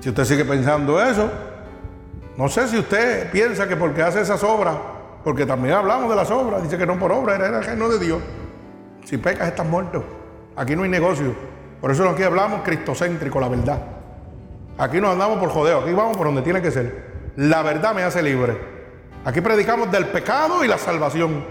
[0.00, 1.30] Si usted sigue pensando eso,
[2.36, 4.76] no sé si usted piensa que porque hace esas obras,
[5.22, 7.98] porque también hablamos de las obras, dice que no por obra, era el reino de
[7.98, 8.22] Dios.
[9.04, 10.04] Si pecas, estás muerto.
[10.56, 11.34] Aquí no hay negocio.
[11.80, 13.80] Por eso aquí hablamos cristocéntrico, la verdad.
[14.78, 17.07] Aquí no andamos por jodeo, aquí vamos por donde tiene que ser.
[17.38, 18.58] La verdad me hace libre.
[19.24, 21.44] Aquí predicamos del pecado y la salvación,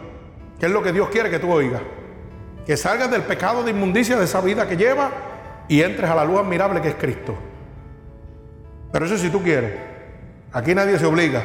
[0.60, 1.82] que es lo que Dios quiere que tú oigas.
[2.66, 5.12] Que salgas del pecado de inmundicia de esa vida que lleva
[5.70, 7.36] y entres a la luz admirable que es Cristo.
[8.92, 9.80] Pero eso si tú quieres.
[10.52, 11.42] Aquí nadie se obliga.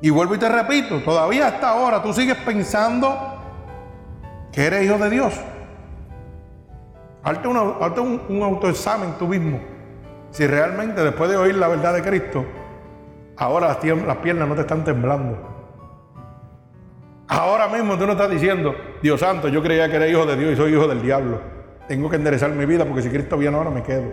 [0.00, 3.16] Y vuelvo y te repito, todavía hasta ahora tú sigues pensando
[4.50, 5.34] que eres hijo de Dios.
[7.22, 9.73] Hazte, un, autoexamen tú mismo.
[10.34, 12.44] Si realmente después de oír la verdad de Cristo,
[13.36, 13.76] ahora las,
[14.16, 15.38] piernas no te están temblando.
[17.28, 20.52] Ahora mismo tú no estás diciendo, Dios santo, yo creía que era hijo de Dios
[20.52, 21.40] y soy hijo del diablo.
[21.86, 24.10] Tengo que enderezar mi vida porque si Cristo viene ahora me quedo.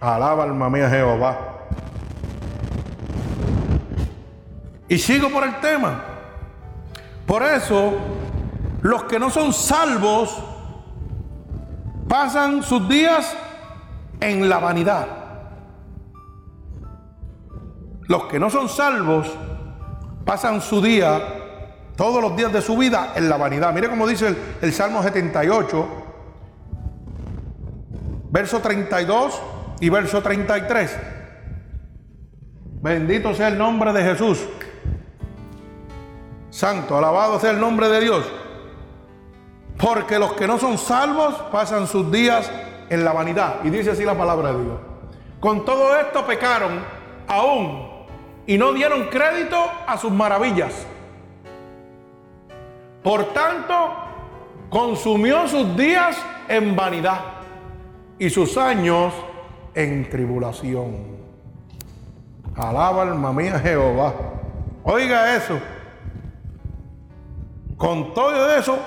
[0.00, 1.60] Alaba alma mía Jehová.
[4.86, 6.04] Y sigo por el tema.
[7.24, 7.94] Por eso
[8.82, 10.44] los que no son salvos
[12.06, 13.34] pasan sus días
[14.20, 15.06] en la vanidad.
[18.08, 19.30] Los que no son salvos
[20.24, 21.20] pasan su día,
[21.96, 23.72] todos los días de su vida, en la vanidad.
[23.72, 25.88] Mire cómo dice el, Salmo 78,
[28.30, 29.42] verso 32
[29.80, 30.96] y verso 33.
[32.82, 34.46] Bendito sea el nombre de Jesús.
[36.50, 38.24] Santo, alabado sea el nombre de Dios.
[39.78, 42.50] Porque los que no son salvos pasan sus días
[42.90, 43.56] en la vanidad.
[43.64, 44.78] Y dice así la palabra de Dios.
[45.40, 46.80] Con todo esto pecaron
[47.28, 47.88] aún
[48.46, 49.56] y no dieron crédito
[49.86, 50.86] a sus maravillas.
[53.02, 53.74] Por tanto,
[54.70, 56.16] consumió sus días
[56.48, 57.20] en vanidad
[58.18, 59.12] y sus años
[59.74, 61.16] en tribulación.
[62.56, 64.14] Alaba alma mía Jehová.
[64.82, 65.58] Oiga eso.
[67.76, 68.78] Con todo eso,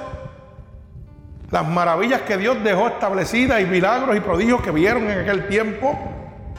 [1.51, 5.97] las maravillas que Dios dejó establecidas y milagros y prodigios que vieron en aquel tiempo,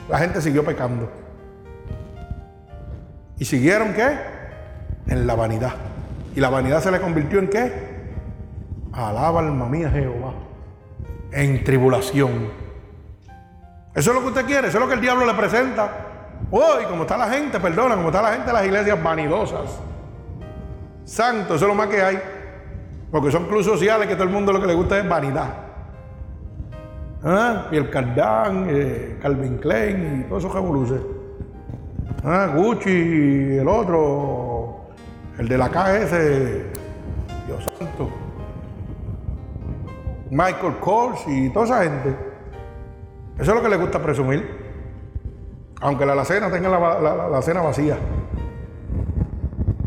[0.09, 1.11] la gente siguió pecando.
[3.38, 4.18] ¿Y siguieron qué?
[5.07, 5.74] En la vanidad.
[6.34, 7.91] ¿Y la vanidad se le convirtió en qué?
[8.93, 10.34] Alaba alma mía Jehová.
[11.32, 12.51] En tribulación.
[13.95, 16.07] Eso es lo que usted quiere, eso es lo que el diablo le presenta.
[16.51, 19.78] Hoy, como está la gente, perdona, como está la gente de las iglesias vanidosas.
[21.05, 22.20] Santo, eso es lo más que hay.
[23.11, 25.70] Porque son clubes sociales que todo el mundo lo que le gusta es vanidad.
[27.24, 27.66] ¿Ah?
[27.70, 31.00] Y el Cardán, eh, Calvin Klein y todos esos revoluces.
[32.24, 34.80] Ah, Gucci, el otro,
[35.38, 36.12] el de la KS,
[37.46, 38.11] Dios santo.
[40.30, 42.16] Michael Kors y toda esa gente.
[43.38, 44.70] Eso es lo que le gusta presumir.
[45.80, 47.96] Aunque la alacena tenga la, la cena vacía.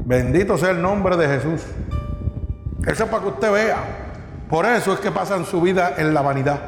[0.05, 1.65] Bendito sea el nombre de Jesús.
[2.85, 3.77] Eso es para que usted vea.
[4.49, 6.59] Por eso es que pasan su vida en la vanidad.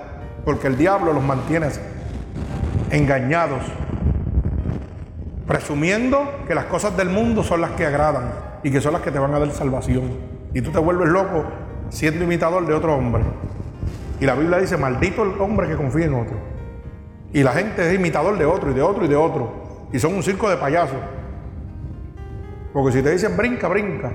[0.43, 1.67] Porque el diablo los mantiene
[2.89, 3.63] engañados.
[5.45, 8.31] Presumiendo que las cosas del mundo son las que agradan
[8.63, 10.11] y que son las que te van a dar salvación.
[10.53, 11.45] Y tú te vuelves loco
[11.89, 13.23] siendo imitador de otro hombre.
[14.19, 16.37] Y la Biblia dice, maldito el hombre que confía en otro.
[17.33, 19.87] Y la gente es imitador de otro y de otro y de otro.
[19.91, 20.97] Y son un circo de payasos.
[22.71, 24.11] Porque si te dicen brinca, brinca.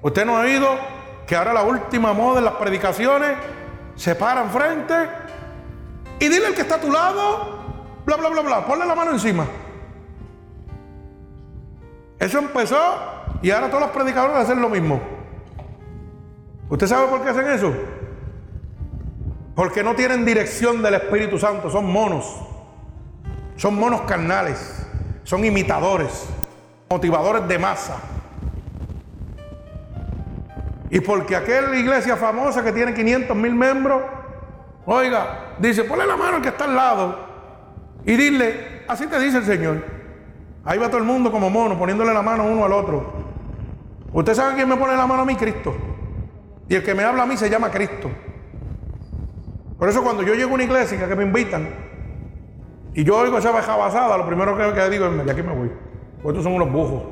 [0.00, 0.68] Usted no ha oído
[1.26, 3.36] que ahora la última moda en las predicaciones
[3.94, 4.94] se paran frente
[6.18, 7.58] y dile al que está a tu lado,
[8.04, 9.46] bla, bla, bla, bla, ponle la mano encima.
[12.18, 12.78] Eso empezó
[13.42, 15.00] y ahora todos los predicadores hacen lo mismo.
[16.68, 17.72] ¿Usted sabe por qué hacen eso?
[19.54, 22.24] Porque no tienen dirección del Espíritu Santo, son monos.
[23.56, 24.86] Son monos carnales,
[25.24, 26.26] son imitadores,
[26.88, 27.96] motivadores de masa.
[30.92, 34.02] Y porque aquella iglesia famosa que tiene 500 mil miembros,
[34.84, 37.18] oiga, dice, ponle la mano al que está al lado
[38.04, 39.82] y dile, así te dice el Señor.
[40.66, 43.10] Ahí va todo el mundo como mono, poniéndole la mano uno al otro.
[44.12, 45.74] Usted sabe quién me pone la mano a mí, Cristo.
[46.68, 48.10] Y el que me habla a mí se llama Cristo.
[49.78, 51.70] Por eso cuando yo llego a una iglesia que me invitan
[52.92, 55.54] y yo oigo esa veja basada, lo primero que, que digo es, de aquí me
[55.54, 55.70] voy.
[56.22, 57.02] Porque estos son unos bujos.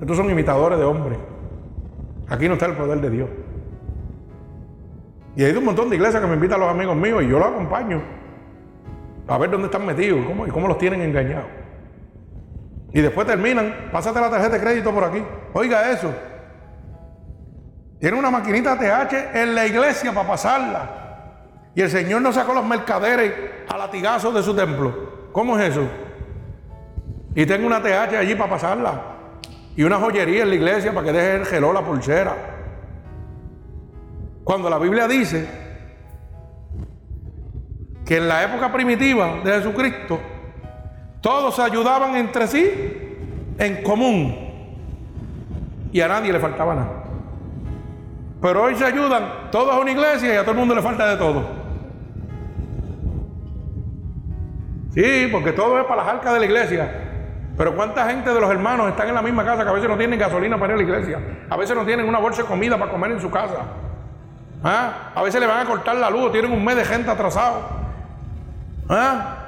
[0.00, 1.18] Estos son imitadores de hombres.
[2.28, 3.28] Aquí no está el poder de Dios.
[5.36, 7.38] Y hay un montón de iglesias que me invitan a los amigos míos y yo
[7.38, 8.02] los acompaño
[9.26, 11.46] a ver dónde están metidos cómo, y cómo los tienen engañados.
[12.92, 15.22] Y después terminan, pásate la tarjeta de crédito por aquí.
[15.52, 16.12] Oiga eso.
[18.00, 20.90] Tiene una maquinita TH en la iglesia para pasarla.
[21.74, 23.32] Y el Señor no sacó los mercaderes
[23.68, 25.28] a latigazos de su templo.
[25.32, 25.86] ¿Cómo es eso?
[27.34, 29.17] Y tengo una TH allí para pasarla
[29.78, 32.34] y una joyería en la iglesia para que deje el geló la pulsera.
[34.42, 35.48] Cuando la Biblia dice
[38.04, 40.18] que en la época primitiva de Jesucristo
[41.20, 42.68] todos se ayudaban entre sí
[43.56, 44.34] en común
[45.92, 47.04] y a nadie le faltaba nada.
[48.42, 51.08] Pero hoy se ayudan todos a una iglesia y a todo el mundo le falta
[51.08, 51.48] de todo.
[54.92, 57.07] Sí, porque todo es para las arcas de la iglesia.
[57.58, 59.96] Pero cuánta gente de los hermanos están en la misma casa que a veces no
[59.96, 61.20] tienen gasolina para ir a la iglesia.
[61.50, 63.56] A veces no tienen una bolsa de comida para comer en su casa.
[64.62, 65.10] ¿Ah?
[65.12, 67.62] A veces le van a cortar la luz, tienen un mes de gente atrasado.
[68.88, 69.38] ¿Ah?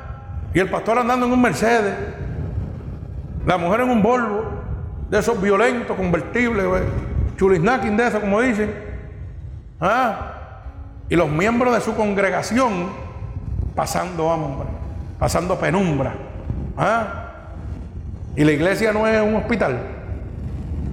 [0.52, 1.94] Y el pastor andando en un Mercedes.
[3.46, 4.58] La mujer en un Volvo.
[5.08, 6.66] De esos violentos, convertibles,
[7.36, 8.74] chulisnakin de eso, como dicen.
[9.80, 10.32] ¿Ah?
[11.08, 12.90] Y los miembros de su congregación
[13.76, 14.68] pasando hambre,
[15.18, 16.12] pasando penumbra.
[16.76, 17.29] ¿Ah?
[18.40, 19.78] Y la iglesia no es un hospital.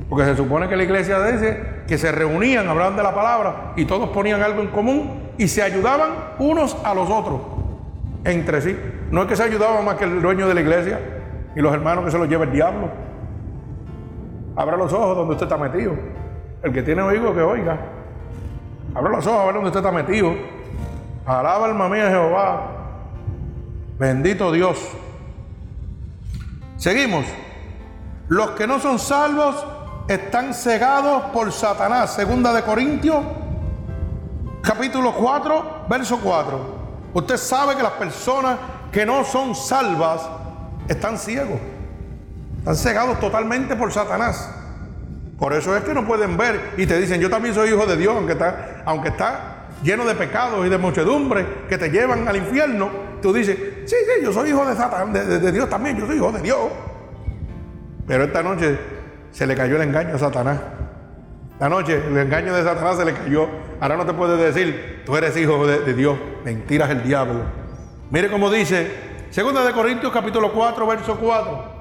[0.09, 3.85] Porque se supone que la iglesia dice que se reunían, hablaban de la palabra y
[3.85, 7.39] todos ponían algo en común y se ayudaban unos a los otros
[8.25, 8.77] entre sí.
[9.11, 10.99] No es que se ayudaban más que el dueño de la iglesia
[11.55, 12.89] y los hermanos que se los lleva el diablo.
[14.57, 15.93] Abra los ojos donde usted está metido.
[16.63, 17.77] El que tiene oído que oiga.
[18.93, 20.33] Abra los ojos a ver donde usted está metido.
[21.25, 22.71] Alaba alma mía Jehová.
[23.97, 24.97] Bendito Dios.
[26.78, 27.25] Seguimos.
[28.28, 29.65] Los que no son salvos
[30.07, 32.13] están cegados por Satanás.
[32.13, 33.23] Segunda de Corintios,
[34.61, 36.78] capítulo 4, verso 4.
[37.13, 38.59] Usted sabe que las personas
[38.91, 40.21] que no son salvas
[40.88, 41.59] están ciegos.
[42.59, 44.47] Están cegados totalmente por Satanás.
[45.39, 47.97] Por eso es que no pueden ver y te dicen, yo también soy hijo de
[47.97, 52.36] Dios, aunque está, aunque está lleno de pecados y de muchedumbre que te llevan al
[52.38, 53.07] infierno.
[53.22, 56.32] Tú dices, sí, sí, yo soy hijo de, Satanás, de, Dios también, yo soy hijo
[56.32, 56.70] de Dios.
[58.05, 58.78] Pero esta noche
[59.32, 60.59] se le cayó el engaño a Satanás.
[61.53, 63.47] Esta noche el engaño de Satanás se le cayó.
[63.80, 66.18] Ahora no te puedes decir, tú eres hijo de, Dios.
[66.45, 67.41] Mentiras el diablo.
[68.11, 68.91] Mire cómo dice,
[69.32, 71.78] segunda de Corintios capítulo 4, verso 4.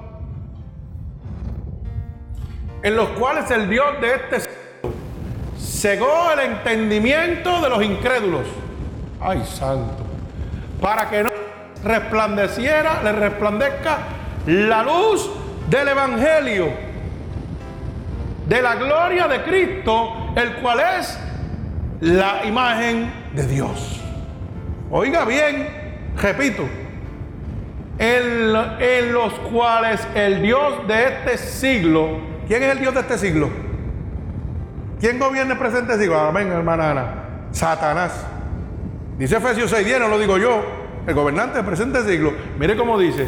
[2.81, 4.49] En los cuales el Dios de este
[5.59, 8.47] cegó el entendimiento de los incrédulos.
[9.19, 10.06] Ay, santo
[10.81, 11.29] para que no
[11.83, 13.97] resplandeciera, le resplandezca
[14.45, 15.29] la luz
[15.69, 16.69] del Evangelio,
[18.47, 21.19] de la gloria de Cristo, el cual es
[22.01, 24.01] la imagen de Dios.
[24.89, 25.67] Oiga bien,
[26.15, 26.63] repito,
[27.99, 33.49] en, los cuales el Dios de este siglo, ¿quién es el Dios de este siglo?
[34.99, 36.19] ¿Quién gobierna el presente siglo?
[36.19, 37.07] Amén, hermana Ana.
[37.51, 38.36] Satanás.
[39.17, 40.61] Dice Efesios 6.10, no lo digo yo,
[41.07, 42.33] el gobernante del presente siglo.
[42.59, 43.25] Mire cómo dice,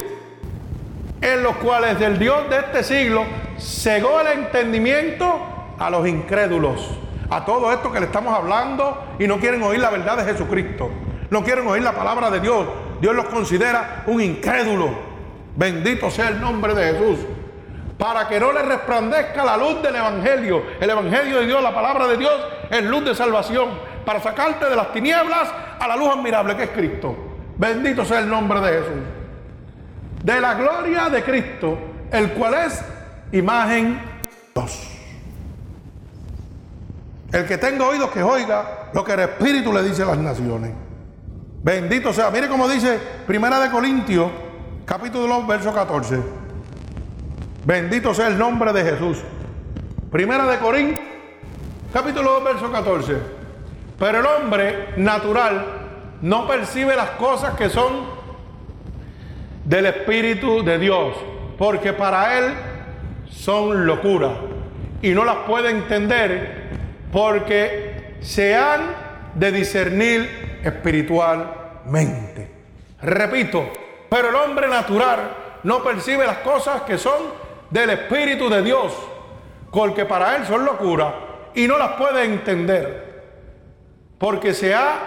[1.19, 3.25] en los cuales el Dios de este siglo
[3.57, 6.91] cegó el entendimiento a los incrédulos,
[7.31, 10.91] a todo esto que le estamos hablando y no quieren oír la verdad de Jesucristo,
[11.31, 12.67] no quieren oír la palabra de Dios.
[13.01, 14.89] Dios los considera un incrédulo.
[15.55, 17.19] Bendito sea el nombre de Jesús.
[17.97, 20.63] Para que no le resplandezca la luz del Evangelio.
[20.79, 22.33] El Evangelio de Dios, la palabra de Dios,
[22.69, 23.69] es luz de salvación.
[24.05, 27.15] Para sacarte de las tinieblas a la luz admirable que es Cristo.
[27.57, 29.03] Bendito sea el nombre de Jesús.
[30.23, 31.77] De la gloria de Cristo,
[32.11, 32.81] el cual es
[33.31, 34.01] imagen
[34.53, 34.87] 2.
[37.31, 40.71] El que tenga oídos que oiga lo que el Espíritu le dice a las naciones.
[41.61, 42.31] Bendito sea.
[42.31, 42.97] Mire cómo dice
[43.27, 44.31] Primera de Corintios,
[44.85, 46.19] capítulo 2, verso 14.
[47.65, 49.19] Bendito sea el nombre de Jesús.
[50.11, 51.05] Primera de Corintios,
[51.93, 53.38] capítulo 2, verso 14.
[53.99, 55.65] Pero el hombre natural
[56.21, 58.17] no percibe las cosas que son
[59.65, 61.13] del Espíritu de Dios,
[61.57, 62.53] porque para él
[63.29, 64.31] son locura
[65.01, 66.69] y no las puede entender
[67.11, 68.81] porque se han
[69.35, 72.51] de discernir espiritualmente.
[73.01, 73.69] Repito,
[74.09, 75.31] pero el hombre natural
[75.63, 78.93] no percibe las cosas que son del Espíritu de Dios,
[79.71, 81.13] porque para él son locura
[81.53, 83.08] y no las puede entender,
[84.19, 84.99] porque se ha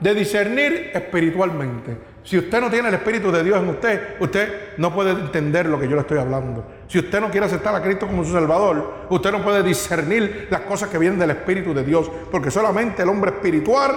[0.00, 1.96] de discernir espiritualmente.
[2.22, 5.78] Si usted no tiene el Espíritu de Dios en usted, usted no puede entender lo
[5.78, 6.64] que yo le estoy hablando.
[6.88, 10.62] Si usted no quiere aceptar a Cristo como su Salvador, usted no puede discernir las
[10.62, 13.96] cosas que vienen del Espíritu de Dios, porque solamente el hombre espiritual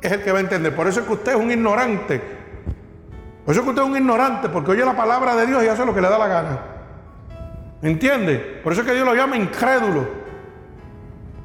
[0.00, 0.76] es el que va a entender.
[0.76, 2.20] Por eso es que usted es un ignorante.
[3.46, 5.68] Por eso es que usted es un ignorante, porque oye la palabra de Dios y
[5.68, 6.58] hace lo que le da la gana.
[7.80, 8.60] ¿Entiende?
[8.62, 10.06] Por eso es que Dios lo llama incrédulo.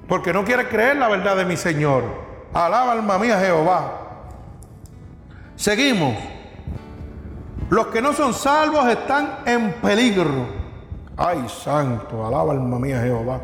[0.09, 2.28] Porque no quiere creer la verdad de mi Señor.
[2.53, 3.91] Alaba alma mía Jehová.
[5.55, 6.15] Seguimos.
[7.69, 10.47] Los que no son salvos están en peligro.
[11.15, 13.39] Ay, santo, alaba alma mía Jehová.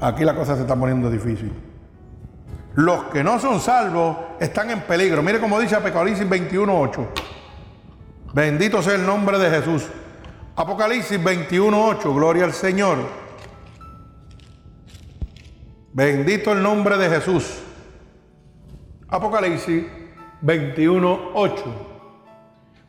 [0.00, 1.52] Aquí la cosa se está poniendo difícil.
[2.74, 5.22] Los que no son salvos están en peligro.
[5.22, 7.06] Mire cómo dice Apocalipsis 21.8.
[8.32, 9.86] Bendito sea el nombre de Jesús.
[10.56, 12.14] Apocalipsis 21.8.
[12.14, 12.98] Gloria al Señor.
[15.92, 17.60] Bendito el nombre de Jesús.
[19.10, 19.84] Apocalipsis
[20.42, 21.52] 21.8.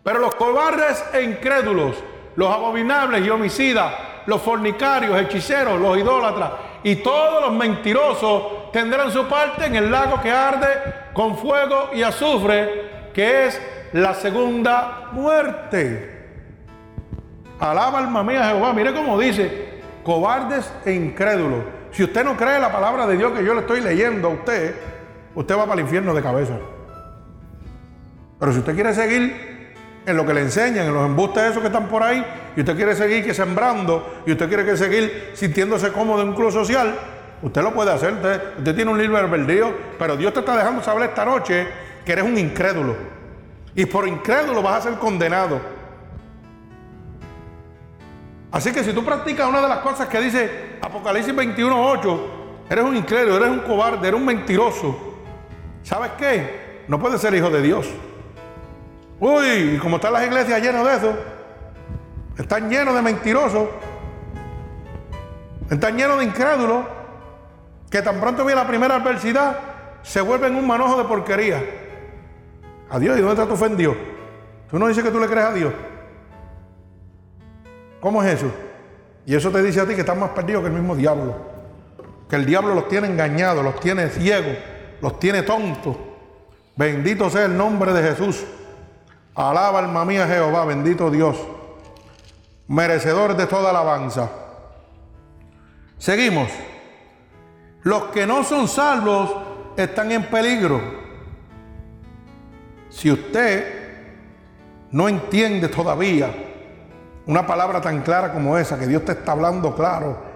[0.03, 1.95] Pero los cobardes e incrédulos,
[2.35, 3.93] los abominables y homicidas,
[4.25, 6.51] los fornicarios, hechiceros, los idólatras
[6.83, 10.67] y todos los mentirosos tendrán su parte en el lago que arde
[11.13, 13.61] con fuego y azufre, que es
[13.93, 16.19] la segunda muerte.
[17.59, 18.73] Alaba alma mía Jehová.
[18.73, 21.59] Mire cómo dice, cobardes e incrédulos.
[21.91, 24.90] Si usted no cree la palabra de Dios que yo le estoy leyendo a usted,
[25.35, 26.53] usted va para el infierno de cabeza.
[28.39, 29.51] Pero si usted quiere seguir
[30.05, 32.25] en lo que le enseñan, en los embustes esos que están por ahí,
[32.55, 36.35] y usted quiere seguir que sembrando, y usted quiere que seguir sintiéndose cómodo en un
[36.35, 36.95] club social,
[37.41, 38.13] usted lo puede hacer.
[38.13, 41.67] Usted, tiene un libre albedrío, pero Dios te está dejando saber esta noche
[42.03, 42.95] que eres un incrédulo.
[43.75, 45.61] Y por incrédulo vas a ser condenado.
[48.51, 52.19] Así que si tú practicas una de las cosas que dice Apocalipsis 21.8,
[52.69, 55.10] eres un incrédulo, eres un cobarde, eres un mentiroso.
[55.83, 56.83] ¿Sabes qué?
[56.87, 57.87] No puedes ser hijo de Dios.
[59.19, 61.15] Uy, como están las iglesias llenas de eso,
[62.37, 63.69] están llenos de mentirosos,
[65.69, 66.85] están llenos de incrédulos,
[67.89, 69.57] que tan pronto viene la primera adversidad,
[70.01, 71.63] se vuelven un manojo de porquería.
[72.89, 73.95] Adiós, ¿y dónde está tu fe en Dios?
[74.69, 75.73] Tú no dices que tú le crees a Dios.
[77.99, 78.51] ¿Cómo es eso?
[79.25, 81.35] Y eso te dice a ti que estás más perdido que el mismo diablo.
[82.27, 84.57] Que el diablo los tiene engañados, los tiene ciegos,
[85.01, 85.97] los tiene tontos.
[86.75, 88.43] Bendito sea el nombre de Jesús.
[89.35, 91.37] Alaba alma mía Jehová, bendito Dios,
[92.67, 94.29] merecedor de toda alabanza.
[95.97, 96.49] Seguimos.
[97.83, 99.31] Los que no son salvos
[99.77, 100.81] están en peligro.
[102.89, 103.81] Si usted
[104.91, 106.29] no entiende todavía
[107.25, 110.30] una palabra tan clara como esa, que Dios te está hablando claro,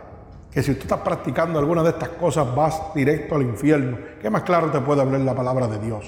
[0.55, 4.43] que si tú estás practicando alguna de estas cosas vas directo al infierno, ¿qué más
[4.43, 6.05] claro te puede hablar la palabra de Dios?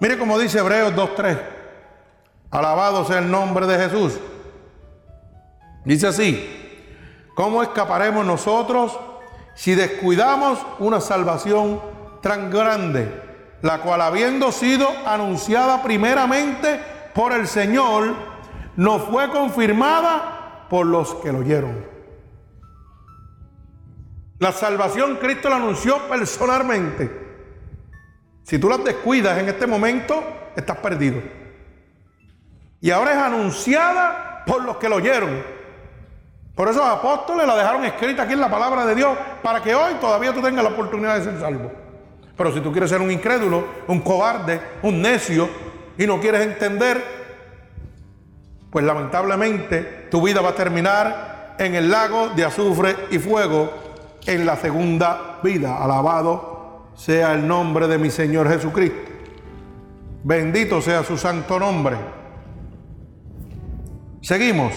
[0.00, 1.38] Mire cómo dice Hebreos 2.3.
[2.50, 4.18] Alabado sea el nombre de Jesús.
[5.84, 6.44] Dice así,
[7.36, 8.98] ¿cómo escaparemos nosotros
[9.54, 11.80] si descuidamos una salvación
[12.20, 13.22] tan grande,
[13.62, 16.80] la cual habiendo sido anunciada primeramente
[17.14, 18.12] por el Señor,
[18.74, 21.93] no fue confirmada por los que lo oyeron.
[24.38, 27.10] La salvación Cristo la anunció personalmente.
[28.42, 30.22] Si tú las descuidas en este momento,
[30.56, 31.22] estás perdido.
[32.80, 35.42] Y ahora es anunciada por los que lo oyeron.
[36.54, 39.74] Por eso los apóstoles la dejaron escrita aquí en la palabra de Dios, para que
[39.74, 41.72] hoy todavía tú tengas la oportunidad de ser salvo.
[42.36, 45.48] Pero si tú quieres ser un incrédulo, un cobarde, un necio,
[45.96, 47.02] y no quieres entender,
[48.70, 53.83] pues lamentablemente tu vida va a terminar en el lago de azufre y fuego
[54.26, 55.82] en la segunda vida.
[55.82, 59.10] Alabado sea el nombre de mi Señor Jesucristo.
[60.22, 61.96] Bendito sea su santo nombre.
[64.22, 64.72] Seguimos.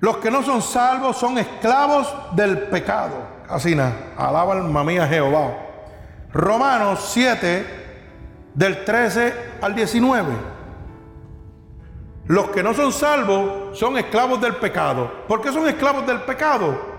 [0.00, 3.14] Los que no son salvos son esclavos del pecado.
[3.48, 4.14] Así nada.
[4.16, 5.58] Alaba alma mía Jehová.
[6.32, 7.66] Romanos 7,
[8.54, 10.32] del 13 al 19.
[12.26, 15.24] Los que no son salvos son esclavos del pecado.
[15.28, 16.91] ¿Por qué son esclavos del pecado?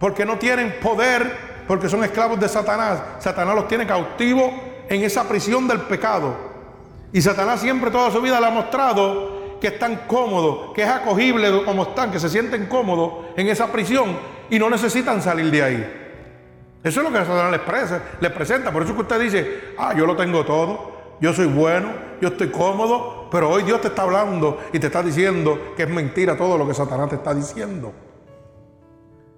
[0.00, 3.00] Porque no tienen poder, porque son esclavos de Satanás.
[3.20, 4.50] Satanás los tiene cautivos
[4.88, 6.34] en esa prisión del pecado.
[7.12, 11.64] Y Satanás siempre toda su vida le ha mostrado que están cómodos, que es acogible
[11.64, 15.96] como están, que se sienten cómodos en esa prisión y no necesitan salir de ahí.
[16.82, 18.72] Eso es lo que Satanás les, les presenta.
[18.72, 21.90] Por eso que usted dice, ah, yo lo tengo todo, yo soy bueno,
[22.22, 25.88] yo estoy cómodo, pero hoy Dios te está hablando y te está diciendo que es
[25.90, 27.92] mentira todo lo que Satanás te está diciendo.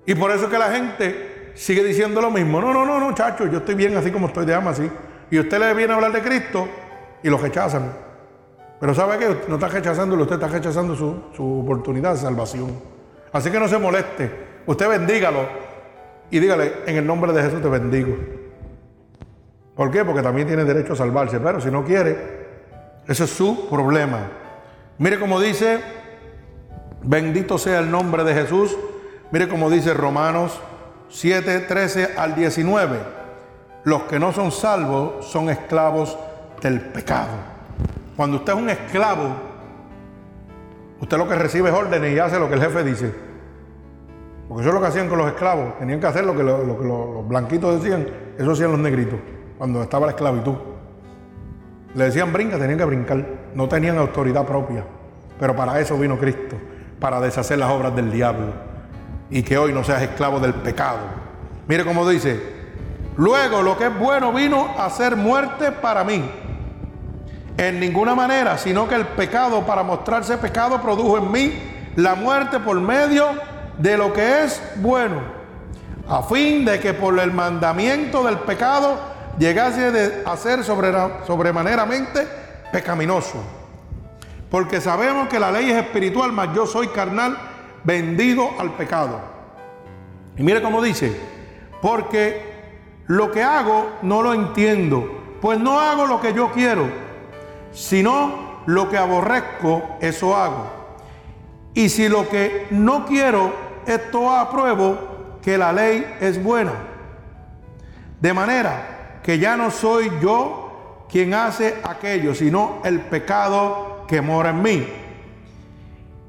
[0.06, 2.60] Y por eso es que la gente sigue diciendo lo mismo.
[2.60, 4.90] No, no, no, no, chacho, yo estoy bien así como estoy, de ama así.
[5.30, 6.68] Y usted le viene a hablar de Cristo
[7.22, 7.92] y lo rechazan.
[8.80, 9.36] Pero ¿sabe qué?
[9.48, 12.72] No está rechazándolo, usted está rechazando su, oportunidad de salvación.
[13.32, 14.30] Así que no se moleste.
[14.66, 15.46] Usted bendígalo
[16.30, 18.16] y dígale, en el nombre de Jesús te bendigo.
[19.76, 20.04] ¿Por qué?
[20.04, 21.38] Porque también tiene derecho a salvarse.
[21.38, 22.16] Pero si no quiere,
[23.06, 24.30] ese es su problema.
[24.98, 25.80] Mire cómo dice,
[27.02, 28.76] bendito sea el nombre de Jesús.
[29.32, 30.60] Mire cómo dice Romanos
[31.08, 32.98] 7, 13 al 19.
[33.84, 36.18] Los que no son salvos son esclavos
[36.60, 37.30] del pecado.
[38.14, 39.30] Cuando usted es un esclavo,
[41.00, 43.14] usted lo que recibe es órdenes y hace lo que el jefe dice.
[44.48, 45.78] Porque eso es lo que hacían con los esclavos.
[45.78, 48.06] Tenían que hacer lo que, los blanquitos decían,
[48.38, 49.18] eso hacían los negritos,
[49.56, 50.56] cuando estaba la esclavitud.
[51.94, 53.24] Le decían brinca, tenían que brincar.
[53.54, 54.84] No tenían autoridad propia.
[55.40, 56.56] Pero para eso vino Cristo,
[57.00, 58.71] para deshacer las obras del diablo.
[59.32, 60.98] Y que hoy no seas esclavo del pecado.
[61.66, 62.40] Mire cómo dice,
[63.16, 66.22] luego lo que es bueno vino a ser muerte para mí
[67.56, 71.52] en ninguna manera, sino que el pecado para mostrarse pecado produjo en mí
[71.96, 73.26] la muerte por medio
[73.78, 75.22] de lo que es bueno,
[76.08, 78.98] a fin de que por el mandamiento del pecado
[79.38, 82.26] llegase a ser sobremaneramente
[82.70, 83.42] pecaminoso.
[84.50, 87.38] Porque sabemos que la ley es espiritual, mas yo soy carnal,
[87.84, 89.20] vendido al pecado.
[90.36, 91.14] Y mire cómo dice,
[91.80, 92.52] porque
[93.06, 97.12] lo que hago no lo entiendo, pues no hago lo que yo quiero
[97.72, 100.70] sino lo que aborrezco, eso hago.
[101.74, 103.52] Y si lo que no quiero,
[103.86, 106.72] esto apruebo, que la ley es buena.
[108.20, 114.50] De manera que ya no soy yo quien hace aquello, sino el pecado que mora
[114.50, 114.88] en mí.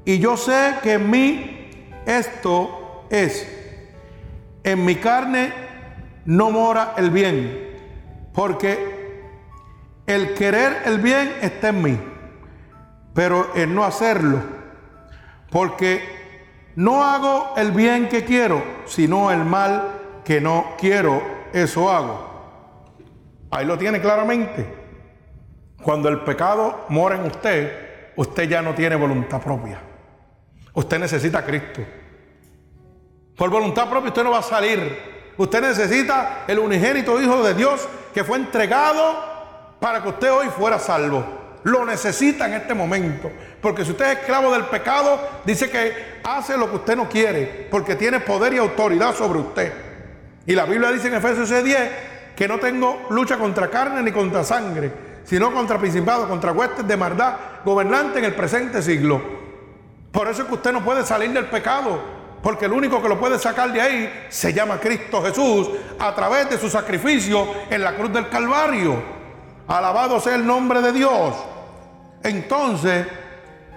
[0.04, 3.48] Y yo sé que en mí esto es,
[4.62, 5.52] en mi carne
[6.26, 9.22] no mora el bien, porque
[10.06, 11.98] el querer el bien está en mí,
[13.14, 14.40] pero el no hacerlo,
[15.50, 16.02] porque
[16.76, 21.22] no hago el bien que quiero, sino el mal que no quiero,
[21.54, 22.84] eso hago.
[23.50, 24.66] Ahí lo tiene claramente.
[25.82, 29.93] Cuando el pecado mora en usted, usted ya no tiene voluntad propia.
[30.74, 31.80] Usted necesita a Cristo.
[33.36, 35.32] Por voluntad propia usted no va a salir.
[35.36, 39.34] Usted necesita el unigénito Hijo de Dios que fue entregado
[39.80, 41.24] para que usted hoy fuera salvo.
[41.64, 43.30] Lo necesita en este momento.
[43.60, 47.68] Porque si usted es esclavo del pecado, dice que hace lo que usted no quiere,
[47.70, 49.72] porque tiene poder y autoridad sobre usted.
[50.46, 51.90] Y la Biblia dice en Efesios 10
[52.36, 54.92] que no tengo lucha contra carne ni contra sangre,
[55.24, 59.43] sino contra principados, contra huestes de maldad, gobernante en el presente siglo.
[60.14, 61.98] Por eso es que usted no puede salir del pecado,
[62.40, 65.68] porque el único que lo puede sacar de ahí se llama Cristo Jesús
[65.98, 68.94] a través de su sacrificio en la cruz del Calvario.
[69.66, 71.34] Alabado sea el nombre de Dios.
[72.22, 73.08] Entonces,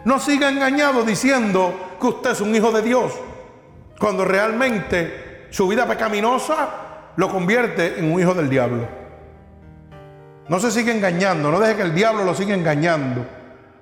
[0.06, 3.14] no siga engañado diciendo que usted es un hijo de Dios,
[4.00, 6.70] cuando realmente su vida pecaminosa
[7.16, 8.88] lo convierte en un hijo del diablo.
[10.50, 13.26] No se sigue engañando, no deje que el diablo lo siga engañando.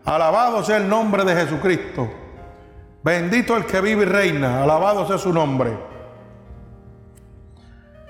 [0.06, 2.25] Alabado sea el nombre de Jesucristo.
[3.06, 4.64] Bendito el que vive y reina.
[4.64, 5.78] Alabado sea su nombre.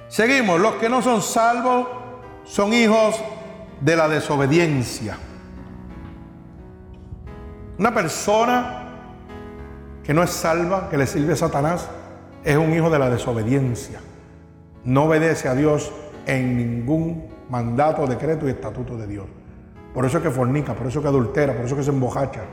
[0.07, 0.57] Seguimos.
[0.57, 1.85] Los que no son salvos
[2.45, 3.21] son hijos
[3.81, 5.17] de la desobediencia.
[7.77, 8.83] Una persona
[10.01, 11.89] que no es salva, que le sirve a Satanás,
[12.45, 13.99] es un hijo de la desobediencia.
[14.85, 15.91] No obedece a Dios
[16.25, 19.25] en ningún mandato, decreto y estatuto de Dios.
[19.93, 21.91] Por eso es que fornica, por eso es que adultera, por eso es que se
[21.91, 22.43] embojacha.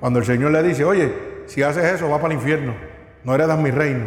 [0.00, 1.12] Cuando el Señor le dice, oye,
[1.46, 2.74] si haces eso, va para el infierno,
[3.24, 4.06] no heredas mi reino.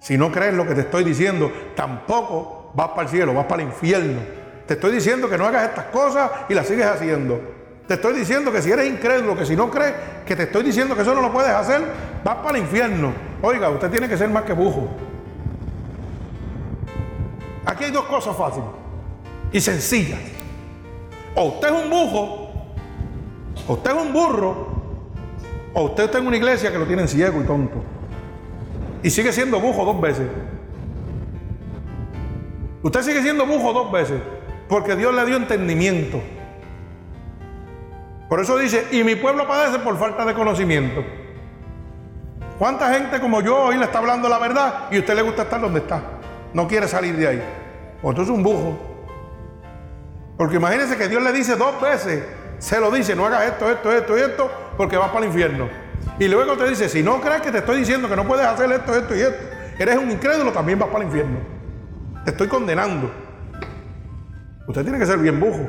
[0.00, 3.62] Si no crees lo que te estoy diciendo, tampoco vas para el cielo, vas para
[3.62, 4.20] el infierno.
[4.66, 7.40] Te estoy diciendo que no hagas estas cosas y las sigues haciendo.
[7.86, 9.94] Te estoy diciendo que si eres incrédulo, que si no crees,
[10.24, 11.82] que te estoy diciendo que eso no lo puedes hacer,
[12.24, 13.12] vas para el infierno.
[13.42, 14.88] Oiga, usted tiene que ser más que bujo.
[17.64, 18.68] Aquí hay dos cosas fáciles
[19.52, 20.20] y sencillas.
[21.34, 22.41] O usted es un bujo,
[23.68, 24.68] o usted es un burro,
[25.74, 27.82] o usted está en una iglesia que lo tienen ciego y tonto.
[29.02, 30.26] Y sigue siendo bujo dos veces.
[32.82, 34.20] Usted sigue siendo bujo dos veces,
[34.68, 36.20] porque Dios le dio entendimiento.
[38.28, 41.04] Por eso dice, y mi pueblo padece por falta de conocimiento.
[42.58, 45.42] ¿Cuánta gente como yo hoy le está hablando la verdad y a usted le gusta
[45.42, 46.02] estar donde está?
[46.54, 47.42] No quiere salir de ahí.
[48.02, 48.78] O entonces es un bujo.
[50.36, 52.24] Porque imagínense que Dios le dice dos veces,
[52.62, 55.68] se lo dice, no hagas esto, esto, esto y esto, porque vas para el infierno.
[56.20, 58.70] Y luego te dice, si no crees que te estoy diciendo que no puedes hacer
[58.70, 59.44] esto, esto y esto,
[59.80, 61.38] eres un incrédulo, también vas para el infierno.
[62.24, 63.10] Te estoy condenando.
[64.68, 65.68] Usted tiene que ser bien bujo.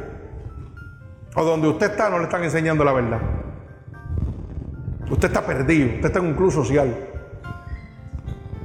[1.34, 3.20] O donde usted está no le están enseñando la verdad.
[5.10, 6.96] Usted está perdido, usted está en un club social.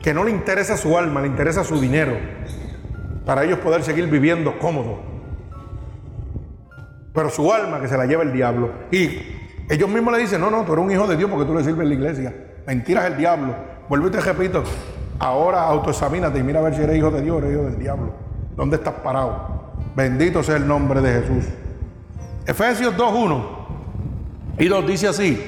[0.03, 2.19] Que no le interesa su alma, le interesa su dinero.
[3.25, 5.08] Para ellos poder seguir viviendo cómodo.
[7.19, 8.71] Pero su alma que se la lleva el diablo.
[8.93, 9.19] Y
[9.69, 11.65] ellos mismos le dicen, no, no, tú eres un hijo de Dios porque tú le
[11.65, 12.33] sirves en la iglesia.
[12.65, 13.57] Mentiras el diablo.
[13.89, 14.63] Vuelvo y te repito,
[15.19, 17.77] ahora autoexamínate y mira a ver si eres hijo de Dios o eres hijo del
[17.77, 18.13] diablo.
[18.55, 19.73] ¿Dónde estás parado?
[19.97, 21.45] Bendito sea el nombre de Jesús.
[22.47, 23.43] Efesios 2.1
[24.61, 25.45] y 2 dice así.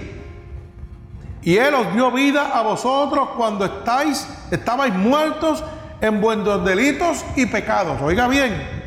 [1.42, 5.62] Y Él os dio vida a vosotros cuando estáis, estabais muertos
[6.01, 8.02] en vuestros delitos y pecados.
[8.02, 8.80] Oiga bien,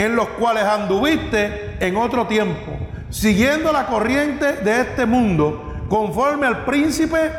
[0.00, 2.72] en los cuales anduviste en otro tiempo,
[3.10, 7.30] siguiendo la corriente de este mundo, conforme al príncipe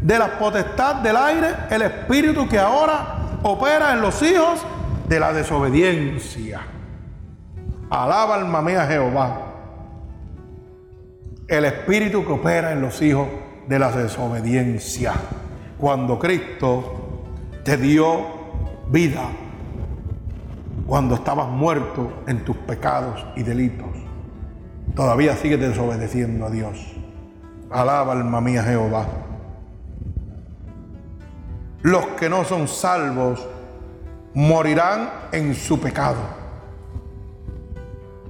[0.00, 4.64] de la potestad del aire, el espíritu que ahora opera en los hijos
[5.08, 6.60] de la desobediencia.
[7.90, 9.40] Alaba alma mía Jehová.
[11.48, 13.26] El espíritu que opera en los hijos
[13.66, 15.14] de la desobediencia.
[15.78, 17.24] Cuando Cristo
[17.64, 18.24] te dio
[18.86, 19.30] vida,
[20.86, 23.88] cuando estabas muerto en tus pecados y delitos,
[24.94, 26.94] todavía sigues desobedeciendo a Dios.
[27.70, 29.06] Alaba alma mía Jehová.
[31.82, 33.46] Los que no son salvos
[34.34, 36.20] morirán en su pecado.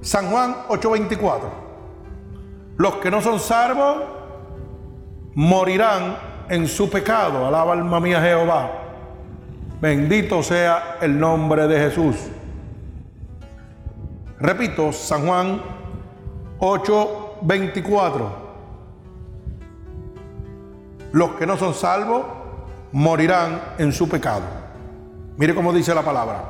[0.01, 1.49] San Juan 8:24.
[2.77, 4.03] Los que no son salvos
[5.33, 6.17] morirán
[6.49, 7.45] en su pecado.
[7.45, 8.71] Alaba alma mía Jehová.
[9.81, 12.15] Bendito sea el nombre de Jesús.
[14.45, 15.59] Repito, San Juan
[16.59, 18.29] 8:24.
[21.11, 22.23] Los que no son salvos
[22.91, 24.43] morirán en su pecado.
[25.37, 26.43] Mire cómo dice la palabra.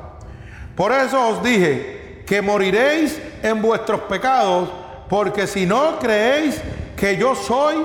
[0.76, 4.70] Por eso os dije que moriréis en vuestros pecados,
[5.08, 6.62] porque si no creéis
[6.98, 7.78] que yo soy,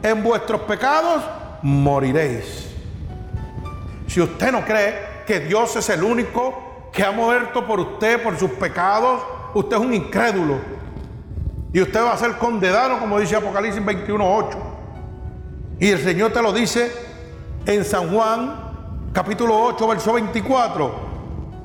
[0.00, 1.24] en vuestros pecados
[1.62, 2.68] moriréis.
[4.06, 8.38] Si usted no cree que Dios es el único que ha muerto por usted, por
[8.38, 9.20] sus pecados,
[9.54, 10.58] usted es un incrédulo.
[11.72, 14.56] Y usted va a ser condenado, como dice Apocalipsis 21.8.
[15.78, 16.90] Y el Señor te lo dice
[17.66, 20.94] en San Juan, capítulo 8, verso 24.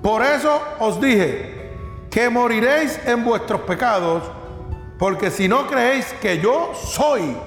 [0.02, 1.72] Por eso os dije
[2.10, 4.24] que moriréis en vuestros pecados,
[5.00, 7.38] porque si no creéis que yo soy,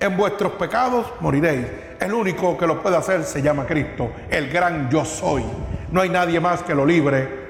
[0.00, 1.66] en vuestros pecados moriréis.
[2.00, 5.44] El único que lo puede hacer se llama Cristo, el gran yo soy.
[5.90, 7.41] No hay nadie más que lo libre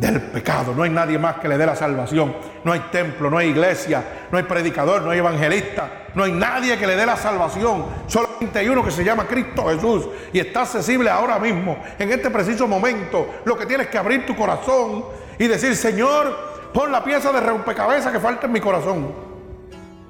[0.00, 0.72] del pecado.
[0.74, 2.34] No hay nadie más que le dé la salvación.
[2.64, 4.02] No hay templo, no hay iglesia,
[4.32, 6.06] no hay predicador, no hay evangelista.
[6.14, 7.84] No hay nadie que le dé la salvación.
[8.06, 10.08] Solamente hay uno que se llama Cristo Jesús.
[10.32, 13.28] Y está accesible ahora mismo, en este preciso momento.
[13.44, 15.04] Lo que tienes que abrir tu corazón
[15.38, 16.34] y decir, Señor,
[16.72, 19.12] pon la pieza de rompecabezas que falta en mi corazón.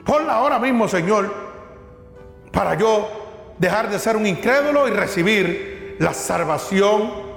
[0.06, 1.32] Ponla ahora mismo, Señor,
[2.52, 7.29] para yo dejar de ser un incrédulo y recibir la salvación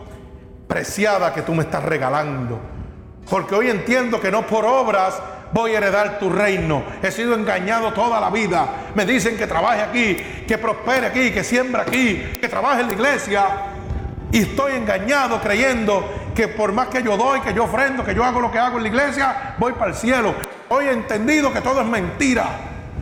[0.68, 2.60] preciada que tú me estás regalando.
[3.30, 5.19] Porque hoy entiendo que no por obras
[5.53, 6.84] voy a heredar tu reino.
[7.02, 8.68] He sido engañado toda la vida.
[8.95, 10.15] Me dicen que trabaje aquí,
[10.48, 13.45] que prospere aquí, que siembra aquí, que trabaje en la iglesia.
[14.31, 16.03] Y estoy engañado creyendo
[16.34, 18.77] que por más que yo doy, que yo ofrendo, que yo hago lo que hago
[18.77, 20.34] en la iglesia, voy para el cielo.
[20.69, 22.45] Hoy he entendido que todo es mentira.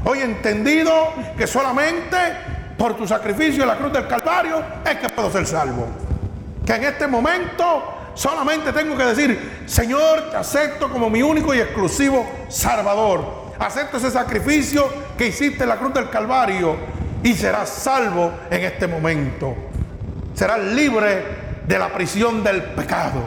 [0.04, 2.18] Hoy he entendido que solamente
[2.78, 6.11] por tu sacrificio en la cruz del Calvario es que puedo ser salvo.
[6.66, 7.84] Que en este momento
[8.14, 13.52] solamente tengo que decir, Señor, te acepto como mi único y exclusivo Salvador.
[13.60, 16.76] Acepto ese sacrificio que hiciste en la cruz del Calvario
[17.24, 19.56] y serás salvo en este momento.
[20.34, 21.24] Serás libre
[21.68, 23.22] de la prisión del pecado.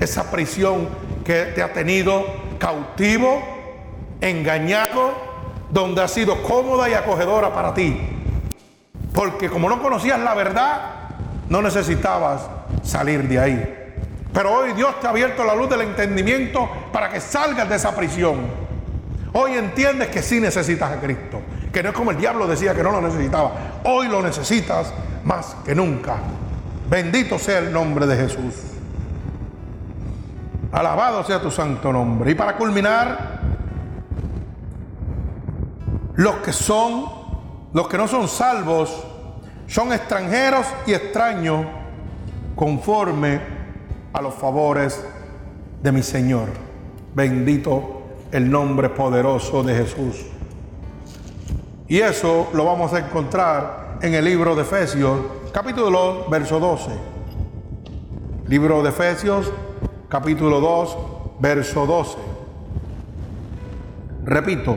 [0.00, 0.88] Esa prisión
[1.24, 2.24] que te ha tenido
[2.58, 3.42] cautivo,
[4.20, 5.12] engañado,
[5.70, 8.00] donde ha sido cómoda y acogedora para ti.
[9.12, 10.80] Porque como no conocías la verdad,
[11.48, 12.42] no necesitabas
[12.82, 13.74] salir de ahí.
[14.32, 17.94] Pero hoy Dios te ha abierto la luz del entendimiento para que salgas de esa
[17.94, 18.68] prisión.
[19.32, 21.40] Hoy entiendes que sí necesitas a Cristo.
[21.72, 23.52] Que no es como el diablo decía que no lo necesitaba.
[23.84, 24.92] Hoy lo necesitas
[25.24, 26.16] más que nunca.
[26.88, 28.54] Bendito sea el nombre de Jesús.
[30.72, 32.30] Alabado sea tu santo nombre.
[32.30, 33.40] Y para culminar,
[36.14, 37.06] los que son,
[37.72, 39.04] los que no son salvos,
[39.66, 41.66] son extranjeros y extraños
[42.58, 43.40] conforme
[44.12, 45.00] a los favores
[45.80, 46.48] de mi Señor.
[47.14, 48.02] Bendito
[48.32, 50.26] el nombre poderoso de Jesús.
[51.86, 55.20] Y eso lo vamos a encontrar en el libro de Efesios,
[55.52, 56.90] capítulo 2, verso 12.
[58.48, 59.52] Libro de Efesios,
[60.08, 60.96] capítulo 2,
[61.38, 62.18] verso 12.
[64.24, 64.76] Repito,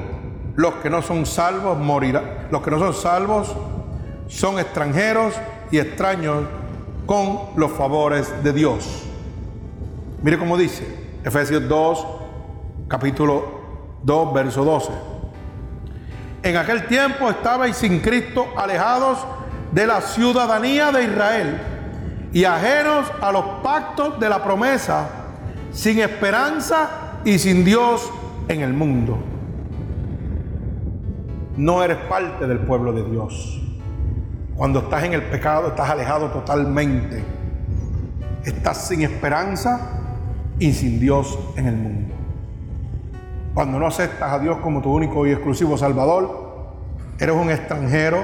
[0.55, 2.47] los que no son salvos morirán.
[2.51, 3.55] Los que no son salvos
[4.27, 5.33] son extranjeros
[5.71, 6.43] y extraños
[7.11, 9.03] con los favores de Dios.
[10.23, 10.87] Mire cómo dice
[11.25, 12.07] Efesios 2,
[12.87, 14.91] capítulo 2, verso 12.
[16.41, 19.17] En aquel tiempo estabais sin Cristo alejados
[19.73, 21.61] de la ciudadanía de Israel
[22.31, 25.09] y ajenos a los pactos de la promesa,
[25.73, 28.09] sin esperanza y sin Dios
[28.47, 29.17] en el mundo.
[31.57, 33.60] No eres parte del pueblo de Dios.
[34.55, 37.23] Cuando estás en el pecado, estás alejado totalmente.
[38.43, 39.79] Estás sin esperanza
[40.59, 42.15] y sin Dios en el mundo.
[43.53, 46.71] Cuando no aceptas a Dios como tu único y exclusivo Salvador,
[47.19, 48.23] eres un extranjero,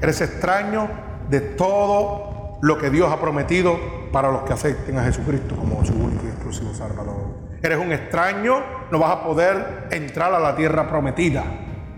[0.00, 0.88] eres extraño
[1.28, 3.76] de todo lo que Dios ha prometido
[4.12, 7.16] para los que acepten a Jesucristo como su único y exclusivo Salvador.
[7.62, 8.56] Eres un extraño,
[8.90, 11.44] no vas a poder entrar a la tierra prometida,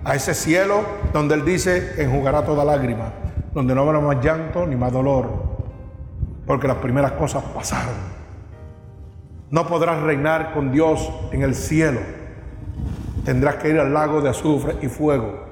[0.05, 0.83] a ese cielo
[1.13, 3.13] donde Él dice enjugará toda lágrima,
[3.55, 5.31] donde no habrá más llanto ni más dolor,
[6.44, 7.94] porque las primeras cosas pasaron.
[9.51, 12.01] No podrás reinar con Dios en el cielo.
[13.24, 15.44] Tendrás que ir al lago de azufre y fuego,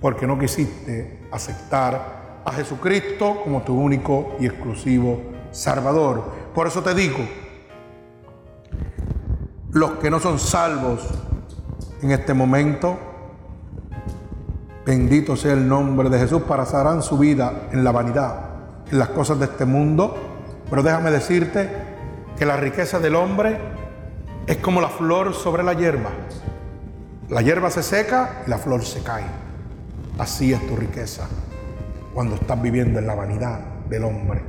[0.00, 5.20] porque no quisiste aceptar a Jesucristo como tu único y exclusivo
[5.50, 6.24] Salvador.
[6.54, 7.18] Por eso te digo,
[9.72, 11.08] los que no son salvos
[12.02, 12.96] en este momento,
[14.84, 18.34] bendito sea el nombre de Jesús, pasarán su vida en la vanidad,
[18.90, 20.16] en las cosas de este mundo.
[20.68, 21.68] Pero déjame decirte
[22.36, 23.58] que la riqueza del hombre
[24.46, 26.10] es como la flor sobre la hierba.
[27.28, 29.24] La hierba se seca y la flor se cae.
[30.18, 31.28] Así es tu riqueza
[32.12, 34.42] cuando estás viviendo en la vanidad del hombre.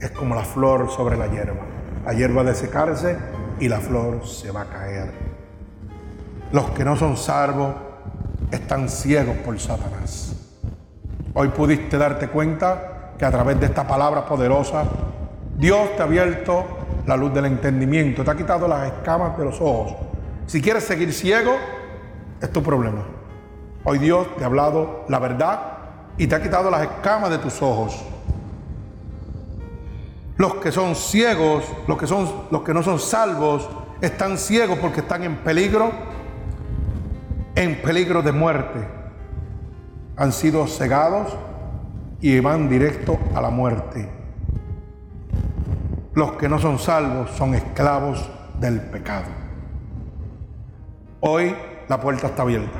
[0.00, 1.62] Es como la flor sobre la hierba.
[2.04, 3.16] La hierba de secarse
[3.60, 5.12] y la flor se va a caer.
[6.52, 7.74] Los que no son salvos
[8.50, 10.34] están ciegos por Satanás.
[11.34, 14.84] Hoy pudiste darte cuenta que a través de esta palabra poderosa
[15.56, 16.64] Dios te ha abierto
[17.06, 19.94] la luz del entendimiento, te ha quitado las escamas de los ojos.
[20.46, 21.52] Si quieres seguir ciego,
[22.40, 23.04] es tu problema.
[23.84, 25.60] Hoy Dios te ha hablado la verdad
[26.16, 28.02] y te ha quitado las escamas de tus ojos.
[30.36, 33.68] Los que son ciegos, los que, son, los que no son salvos,
[34.00, 35.92] están ciegos porque están en peligro,
[37.60, 38.78] en peligro de muerte.
[40.16, 41.36] Han sido cegados
[42.18, 44.08] y van directo a la muerte.
[46.14, 49.26] Los que no son salvos son esclavos del pecado.
[51.20, 51.54] Hoy
[51.86, 52.78] la puerta está abierta.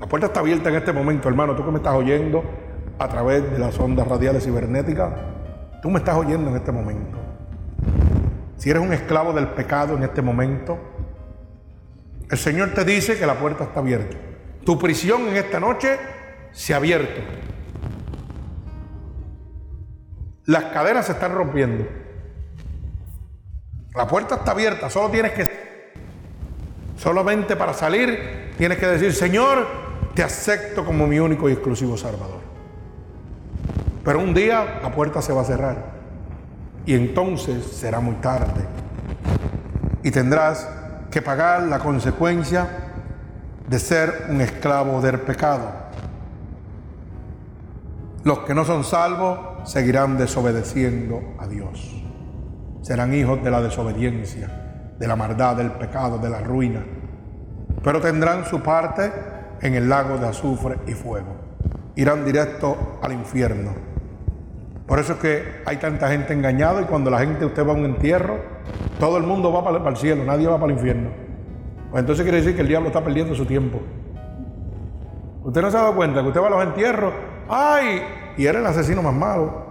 [0.00, 1.54] La puerta está abierta en este momento, hermano.
[1.54, 2.42] Tú que me estás oyendo
[2.98, 5.12] a través de las ondas radiales cibernéticas,
[5.82, 7.18] tú me estás oyendo en este momento.
[8.56, 10.78] Si eres un esclavo del pecado en este momento,
[12.30, 14.16] el Señor te dice que la puerta está abierta.
[14.64, 15.98] Tu prisión en esta noche
[16.52, 17.20] se ha abierto.
[20.46, 21.86] Las cadenas se están rompiendo.
[23.94, 25.44] La puerta está abierta, solo tienes que...
[26.96, 29.66] Solamente para salir tienes que decir, Señor,
[30.14, 32.40] te acepto como mi único y exclusivo Salvador.
[34.04, 35.94] Pero un día la puerta se va a cerrar
[36.86, 38.64] y entonces será muy tarde
[40.02, 40.68] y tendrás
[41.14, 42.66] que pagar la consecuencia
[43.68, 45.70] de ser un esclavo del pecado.
[48.24, 52.02] Los que no son salvos seguirán desobedeciendo a Dios.
[52.82, 56.84] Serán hijos de la desobediencia, de la maldad, del pecado, de la ruina.
[57.84, 59.12] Pero tendrán su parte
[59.60, 61.36] en el lago de azufre y fuego.
[61.94, 63.70] Irán directo al infierno.
[64.86, 67.76] Por eso es que hay tanta gente engañada y cuando la gente, usted va a
[67.76, 68.38] un entierro,
[69.00, 71.10] todo el mundo va para el cielo, nadie va para el infierno.
[71.90, 73.80] Pues entonces quiere decir que el diablo está perdiendo su tiempo.
[75.42, 77.12] Usted no se ha dado cuenta que usted va a los entierros,
[77.48, 78.02] ¡ay!
[78.36, 79.64] Y era el asesino más malo.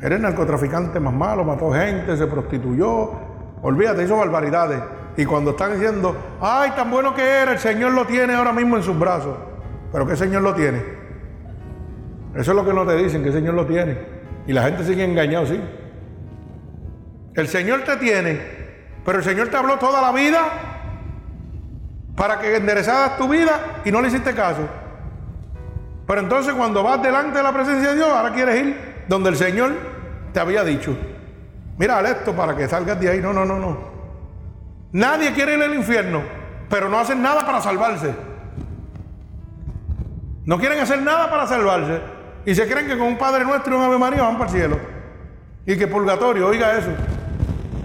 [0.00, 3.12] Era el narcotraficante más malo, mató gente, se prostituyó.
[3.62, 4.80] Olvídate, hizo barbaridades.
[5.16, 7.52] Y cuando están diciendo, ¡ay, tan bueno que era!
[7.52, 9.36] El Señor lo tiene ahora mismo en sus brazos.
[9.90, 10.97] ¿Pero qué Señor lo tiene?
[12.38, 13.98] Eso es lo que no te dicen, que el Señor lo tiene.
[14.46, 15.60] Y la gente sigue engañado, sí.
[17.34, 18.40] El Señor te tiene,
[19.04, 20.38] pero el Señor te habló toda la vida
[22.14, 24.60] para que enderezaras tu vida y no le hiciste caso.
[26.06, 29.36] Pero entonces cuando vas delante de la presencia de Dios, ahora quieres ir donde el
[29.36, 29.72] Señor
[30.32, 30.96] te había dicho.
[31.76, 33.20] Mira esto para que salgas de ahí.
[33.20, 33.78] No, no, no, no.
[34.92, 36.22] Nadie quiere ir al infierno,
[36.70, 38.14] pero no hacen nada para salvarse.
[40.44, 42.17] No quieren hacer nada para salvarse.
[42.44, 44.56] Y se creen que con un Padre Nuestro y un Ave María van para el
[44.56, 44.78] cielo.
[45.66, 46.90] Y que purgatorio, oiga eso.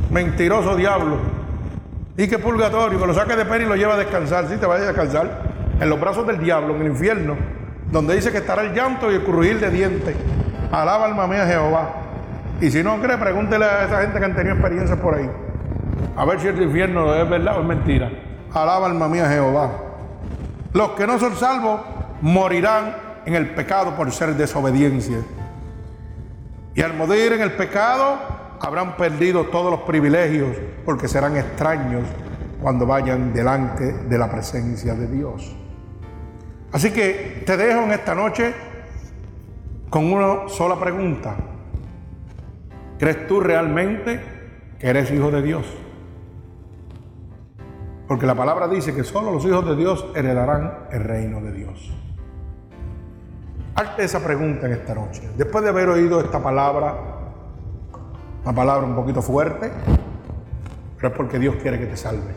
[0.09, 1.17] Mentiroso diablo.
[2.17, 4.47] Y que purgatorio, que lo saque de pena y lo lleva a descansar.
[4.47, 5.53] Si te vaya a descansar.
[5.79, 7.35] En los brazos del diablo, en el infierno.
[7.91, 10.15] Donde dice que estará el llanto y el crujir de dientes.
[10.71, 11.89] Alaba alma mía Jehová.
[12.61, 15.29] Y si no cree, pregúntele a esa gente que han tenido experiencias por ahí.
[16.15, 18.09] A ver si el infierno es verdad o es mentira.
[18.53, 19.71] Alaba alma mía Jehová.
[20.71, 21.81] Los que no son salvos
[22.21, 22.95] morirán
[23.25, 25.17] en el pecado por ser desobediencia.
[26.75, 28.17] Y al morir en el pecado
[28.59, 32.03] habrán perdido todos los privilegios porque serán extraños
[32.61, 35.55] cuando vayan delante de la presencia de Dios.
[36.71, 38.53] Así que te dejo en esta noche
[39.89, 41.35] con una sola pregunta.
[42.97, 44.21] ¿Crees tú realmente
[44.79, 45.65] que eres hijo de Dios?
[48.07, 51.91] Porque la palabra dice que solo los hijos de Dios heredarán el reino de Dios.
[53.75, 55.27] Hazte esa pregunta en esta noche.
[55.35, 56.95] Después de haber oído esta palabra,
[58.43, 59.71] una palabra un poquito fuerte,
[60.95, 62.35] pero es porque Dios quiere que te salves.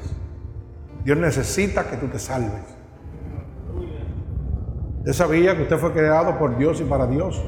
[1.05, 2.63] Dios necesita que tú te salves.
[5.01, 7.45] Usted sabía que usted fue creado por Dios y para Dios.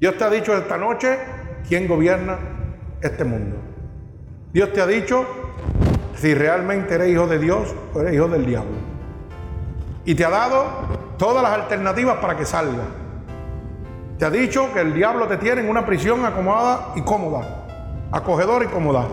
[0.00, 1.18] Dios te ha dicho esta noche
[1.68, 2.38] quién gobierna
[3.02, 3.56] este mundo.
[4.54, 5.26] Dios te ha dicho
[6.14, 8.89] si realmente eres hijo de Dios o eres hijo del diablo
[10.04, 10.64] y te ha dado
[11.18, 12.84] todas las alternativas para que salga.
[14.18, 17.66] Te ha dicho que el diablo te tiene en una prisión acomodada y cómoda,
[18.12, 19.06] acogedora y cómoda.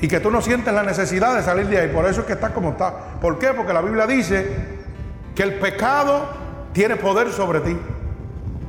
[0.00, 1.88] Y que tú no sientes la necesidad de salir de ahí.
[1.88, 2.92] Por eso es que estás como estás.
[3.20, 3.48] ¿Por qué?
[3.48, 4.78] Porque la Biblia dice
[5.34, 6.26] que el pecado
[6.72, 7.76] tiene poder sobre ti.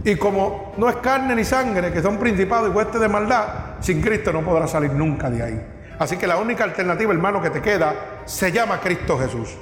[0.04, 3.46] Y como no es carne ni sangre, que son principados y huestes de maldad,
[3.82, 5.68] sin Cristo no podrás salir nunca de ahí.
[6.00, 7.94] Así que la única alternativa, hermano, que te queda
[8.26, 9.56] se llama Cristo Jesús.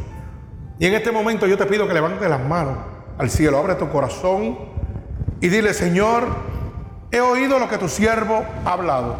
[0.80, 2.78] Y en este momento yo te pido que levantes las manos
[3.18, 4.58] al cielo, abre tu corazón
[5.42, 6.28] y dile, Señor,
[7.12, 9.16] he oído lo que tu siervo ha hablado.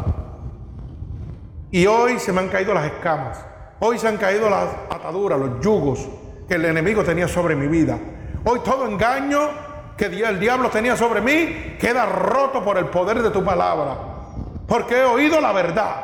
[1.70, 3.44] Y hoy se me han caído las escamas,
[3.80, 6.08] hoy se han caído las ataduras, los yugos
[6.48, 7.98] que el enemigo tenía sobre mi vida.
[8.44, 9.40] Hoy todo engaño
[9.96, 13.96] que el diablo tenía sobre mí queda roto por el poder de tu palabra.
[14.66, 15.96] Porque he oído la verdad.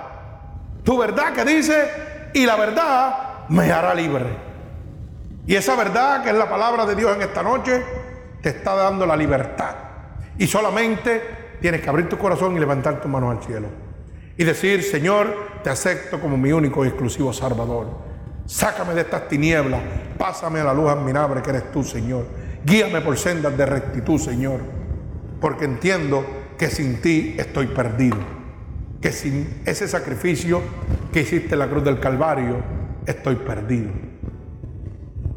[0.82, 4.43] Tu verdad que dice, y la verdad me hará libre.
[5.46, 7.82] Y esa verdad que es la palabra de Dios en esta noche
[8.40, 9.74] te está dando la libertad.
[10.38, 11.22] Y solamente
[11.60, 13.68] tienes que abrir tu corazón y levantar tu mano al cielo.
[14.36, 17.86] Y decir, Señor, te acepto como mi único y exclusivo Salvador.
[18.46, 19.80] Sácame de estas tinieblas,
[20.18, 22.26] pásame a la luz admirable que eres tú, Señor.
[22.64, 24.60] Guíame por sendas de rectitud, Señor.
[25.40, 26.24] Porque entiendo
[26.58, 28.16] que sin ti estoy perdido.
[29.00, 30.62] Que sin ese sacrificio
[31.12, 32.56] que hiciste en la cruz del Calvario,
[33.06, 34.13] estoy perdido.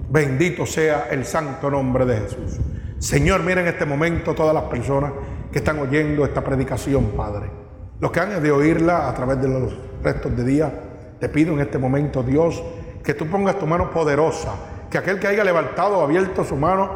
[0.10, 2.60] Bendito sea el santo nombre de Jesús.
[2.98, 5.12] Señor, mira en este momento todas las personas
[5.52, 7.52] que están oyendo esta predicación, Padre.
[8.00, 10.72] Los que han de oírla a través de los restos de día,
[11.20, 12.64] te pido en este momento, Dios,
[13.04, 14.54] que tú pongas tu mano poderosa,
[14.90, 16.90] que aquel que haya levantado, abierto su mano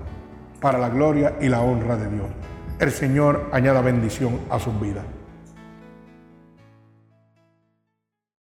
[0.60, 2.26] para la gloria y la honra de Dios.
[2.80, 5.06] El Señor añada bendición a sus vidas.